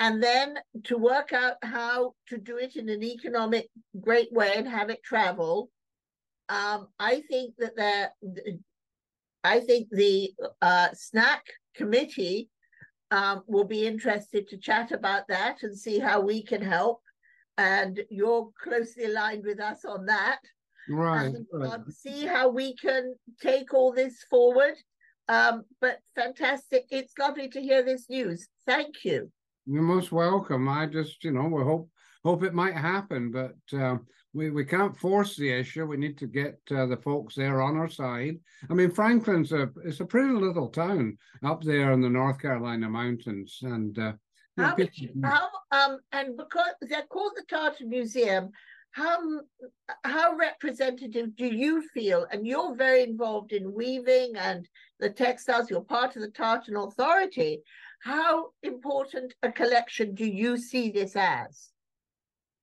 and 0.01 0.21
then 0.21 0.59
to 0.85 0.97
work 0.97 1.33
out 1.33 1.57
how 1.63 2.15
to 2.29 2.39
do 2.39 2.57
it 2.57 2.75
in 2.75 2.89
an 2.89 3.05
economic, 3.05 3.69
great 4.01 4.33
way 4.33 4.55
and 4.57 4.67
have 4.67 4.91
it 4.91 5.03
travel. 5.05 5.71
Um, 6.49 6.89
I 6.99 7.23
think 7.31 7.55
that 7.59 7.77
there, 7.77 8.13
I 9.45 9.61
think 9.61 9.89
the 9.93 10.33
uh, 10.61 10.89
SNACC 10.95 11.43
committee 11.77 12.49
um, 13.11 13.43
will 13.47 13.65
be 13.65 13.87
interested 13.87 14.49
to 14.49 14.57
chat 14.57 14.91
about 14.91 15.29
that 15.29 15.63
and 15.63 15.79
see 15.79 15.99
how 15.99 16.21
we 16.21 16.43
can 16.43 16.63
help. 16.63 17.03
And 17.61 18.01
you're 18.09 18.49
closely 18.63 19.05
aligned 19.05 19.45
with 19.45 19.61
us 19.61 19.85
on 19.85 20.07
that. 20.07 20.41
Right. 20.89 21.27
And, 21.27 21.47
right. 21.53 21.73
um, 21.75 21.85
see 21.91 22.25
how 22.25 22.49
we 22.49 22.75
can 22.75 23.15
take 23.41 23.75
all 23.75 23.93
this 23.93 24.25
forward. 24.31 24.77
Um, 25.29 25.65
but 25.81 25.99
fantastic. 26.15 26.87
It's 26.91 27.13
lovely 27.19 27.49
to 27.51 27.61
hear 27.61 27.83
this 27.85 28.09
news. 28.09 28.49
Thank 28.67 29.05
you. 29.05 29.31
You're 29.67 29.83
most 29.83 30.11
welcome. 30.11 30.69
I 30.69 30.87
just, 30.87 31.23
you 31.23 31.33
know, 31.33 31.49
we 31.49 31.63
hope 31.63 31.91
hope 32.25 32.43
it 32.43 32.55
might 32.55 32.75
happen, 32.75 33.31
but 33.31 33.79
uh, 33.79 33.97
we 34.33 34.51
we 34.51 34.65
can't 34.65 34.97
force 34.97 35.37
the 35.37 35.51
issue. 35.51 35.87
We 35.87 35.97
need 35.97 36.19
to 36.19 36.27
get 36.27 36.59
uh, 36.71 36.87
the 36.87 36.97
folks 36.97 37.35
there 37.35 37.61
on 37.61 37.77
our 37.77 37.89
side. 37.89 38.37
I 38.71 38.75
mean, 38.75 38.91
Franklin's 38.91 39.53
a 39.53 39.71
it's 39.85 40.01
a 40.01 40.07
pretty 40.07 40.33
little 40.33 40.69
town 40.69 41.19
up 41.45 41.63
there 41.63 41.93
in 41.93 42.01
the 42.01 42.09
North 42.09 42.41
Carolina 42.41 42.89
mountains, 42.89 43.59
and 43.63 43.99
uh, 43.99 44.13
How, 44.61 44.79
how 45.23 45.49
um 45.73 45.99
and 46.13 46.37
because 46.37 46.73
they're 46.83 47.07
called 47.09 47.33
the 47.37 47.45
Tartan 47.49 47.89
Museum, 47.89 48.51
how 48.93 49.19
how 50.05 50.37
representative 50.37 51.37
do 51.37 51.47
you 51.47 51.83
feel? 51.95 52.27
And 52.31 52.47
you're 52.47 52.75
very 52.75 53.03
involved 53.03 53.53
in 53.53 53.73
weaving 53.73 54.33
and 54.37 54.69
the 54.99 55.11
textiles. 55.11 55.71
You're 55.71 55.83
part 55.83 56.17
of 56.17 56.23
the 56.23 56.31
Tartan 56.31 56.77
Authority. 56.77 57.63
How 58.03 58.51
important 58.63 59.35
a 59.43 59.53
collection 59.53 60.15
do 60.15 60.27
you 60.27 60.57
see 60.57 60.91
this 60.91 61.15
as? 61.17 61.71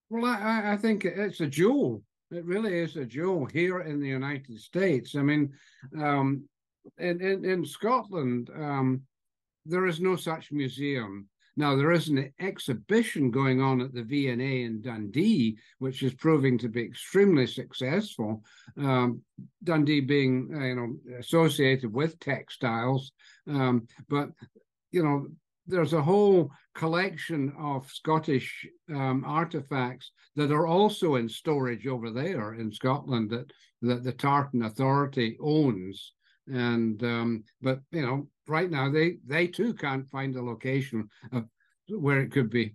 Well, 0.10 0.26
I, 0.26 0.74
I 0.74 0.78
think 0.78 1.06
it's 1.06 1.42
a 1.42 1.48
jewel. 1.48 2.02
It 2.32 2.44
really 2.46 2.78
is 2.78 2.98
a 2.98 3.06
jewel 3.06 3.46
here 3.46 3.82
in 3.82 4.00
the 4.00 4.08
United 4.08 4.60
States. 4.60 5.16
I 5.16 5.22
mean, 5.22 5.54
um, 5.98 6.44
in, 6.98 7.22
in, 7.22 7.46
in 7.46 7.66
Scotland, 7.66 8.50
um, 8.56 9.02
there 9.66 9.86
is 9.86 10.00
no 10.00 10.16
such 10.16 10.52
museum. 10.52 11.28
Now, 11.60 11.76
there 11.76 11.92
is 11.92 12.08
an 12.08 12.32
exhibition 12.40 13.32
going 13.32 13.62
on 13.62 13.82
at 13.82 13.92
the 13.92 14.04
V&A 14.04 14.64
in 14.64 14.80
Dundee, 14.80 15.58
which 15.80 16.04
is 16.04 16.14
proving 16.14 16.58
to 16.60 16.70
be 16.70 16.84
extremely 16.84 17.48
successful. 17.48 18.44
Um, 18.78 19.22
Dundee 19.64 20.02
being, 20.02 20.52
uh, 20.54 20.64
you 20.64 20.76
know, 20.76 21.18
associated 21.18 21.92
with 21.92 22.20
textiles, 22.20 23.12
um, 23.48 23.88
but 24.08 24.30
you 24.92 25.04
know, 25.04 25.28
there's 25.66 25.94
a 25.94 26.02
whole 26.02 26.52
collection 26.76 27.52
of 27.60 27.90
Scottish 27.92 28.66
um, 28.90 29.24
artifacts 29.26 30.12
that 30.36 30.52
are 30.52 30.68
also 30.68 31.16
in 31.16 31.28
storage 31.28 31.88
over 31.88 32.12
there 32.12 32.54
in 32.54 32.72
Scotland 32.72 33.32
that 33.32 33.52
that 33.82 34.04
the 34.04 34.14
Tartan 34.14 34.64
Authority 34.64 35.38
owns. 35.42 36.14
And 36.48 37.02
um, 37.04 37.44
but 37.62 37.82
you 37.92 38.02
know, 38.02 38.28
right 38.48 38.70
now 38.70 38.90
they 38.90 39.18
they 39.26 39.48
too 39.48 39.74
can't 39.74 40.08
find 40.10 40.36
a 40.36 40.42
location 40.42 41.10
of 41.32 41.46
where 41.90 42.22
it 42.22 42.32
could 42.32 42.50
be 42.50 42.74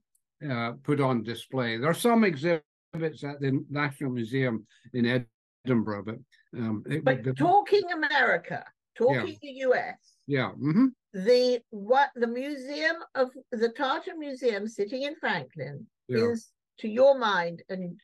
uh, 0.48 0.72
put 0.82 1.00
on 1.00 1.22
display. 1.22 1.78
There 1.78 1.90
are 1.90 1.94
some 1.94 2.24
exhibits 2.24 3.24
at 3.24 3.40
the 3.40 3.64
National 3.70 4.10
Museum 4.10 4.66
in 4.92 5.24
Edinburgh, 5.66 6.04
but 6.04 6.16
um, 6.56 6.84
But 7.02 7.22
be, 7.22 7.32
talking 7.32 7.90
America, 7.92 8.64
talking 8.94 9.38
the 9.40 9.52
US, 9.68 10.16
yeah. 10.26 10.50
Mm-hmm. 10.52 10.86
the 11.14 11.60
what 11.70 12.10
the 12.14 12.26
museum 12.26 12.96
of 13.14 13.30
the 13.50 13.70
Tartan 13.70 14.18
Museum 14.18 14.68
sitting 14.68 15.02
in 15.02 15.14
Franklin 15.16 15.86
Yeah. 16.08 16.30
is 16.30 16.50
to 16.80 16.88
your 16.88 17.18
mind 17.18 17.62
and 17.68 17.98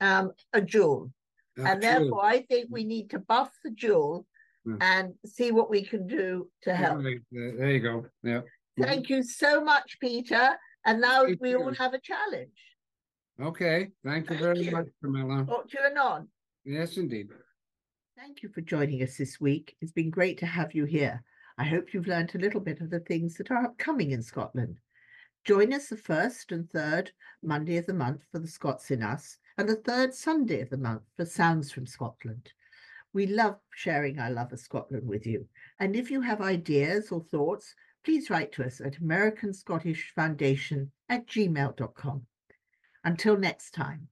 um 0.00 0.32
a 0.52 0.60
jewel. 0.60 1.12
And 1.56 1.80
therefore 1.80 2.24
I 2.24 2.42
think 2.42 2.68
we 2.70 2.82
need 2.82 3.10
to 3.10 3.20
buff 3.20 3.52
the 3.62 3.70
jewel 3.70 4.26
Yeah. 4.66 4.76
and 4.80 5.14
see 5.26 5.52
what 5.52 5.70
we 5.70 5.84
can 5.84 6.06
do 6.06 6.48
to 6.62 6.74
help. 6.74 7.04
Right, 7.04 7.20
There 7.30 7.70
you 7.70 7.80
go. 7.80 8.06
Yeah. 8.22 8.40
Thank 8.80 9.10
you 9.10 9.22
so 9.22 9.62
much, 9.62 9.98
Peter. 10.00 10.56
And 10.86 11.00
now 11.00 11.24
Thank 11.24 11.40
we 11.40 11.54
all 11.54 11.74
have 11.74 11.94
a 11.94 12.00
challenge. 12.00 12.50
Okay. 13.40 13.88
Thank 14.04 14.30
you 14.30 14.38
very 14.38 14.70
much, 14.70 14.86
Camilla. 15.02 15.44
Talk 15.44 15.70
to 15.70 15.78
you 15.78 15.86
anon. 15.90 16.28
Yes, 16.64 16.96
indeed. 16.96 17.28
Thank 18.16 18.42
you 18.42 18.48
for 18.48 18.60
joining 18.62 19.02
us 19.02 19.16
this 19.16 19.40
week. 19.40 19.76
It's 19.80 19.92
been 19.92 20.10
great 20.10 20.38
to 20.38 20.46
have 20.46 20.74
you 20.74 20.84
here. 20.84 21.22
I 21.58 21.64
hope 21.64 21.92
you've 21.92 22.06
learnt 22.06 22.34
a 22.34 22.38
little 22.38 22.60
bit 22.60 22.80
of 22.80 22.90
the 22.90 23.00
things 23.00 23.34
that 23.36 23.50
are 23.50 23.64
upcoming 23.64 24.12
in 24.12 24.22
Scotland. 24.22 24.78
Join 25.44 25.72
us 25.74 25.88
the 25.88 25.96
first 25.96 26.52
and 26.52 26.70
third 26.70 27.10
Monday 27.42 27.76
of 27.76 27.86
the 27.86 27.94
month 27.94 28.22
for 28.32 28.38
the 28.38 28.48
Scots 28.48 28.90
in 28.90 29.02
Us 29.02 29.36
and 29.58 29.68
the 29.68 29.76
third 29.76 30.14
Sunday 30.14 30.62
of 30.62 30.70
the 30.70 30.78
month 30.78 31.02
for 31.16 31.26
Sounds 31.26 31.70
from 31.70 31.86
Scotland. 31.86 32.50
We 33.14 33.26
love 33.26 33.56
sharing 33.72 34.18
our 34.18 34.30
love 34.30 34.52
of 34.52 34.58
Scotland 34.58 35.06
with 35.06 35.24
you. 35.24 35.46
And 35.78 35.94
if 35.94 36.10
you 36.10 36.20
have 36.20 36.40
ideas 36.40 37.12
or 37.12 37.22
thoughts, 37.22 37.74
please 38.04 38.28
write 38.28 38.52
to 38.52 38.64
us 38.64 38.80
at 38.80 38.98
American 38.98 39.54
Scottish 39.54 40.12
Foundation 40.14 40.90
at 41.08 41.26
gmail.com. 41.26 42.26
Until 43.04 43.36
next 43.38 43.70
time. 43.70 44.08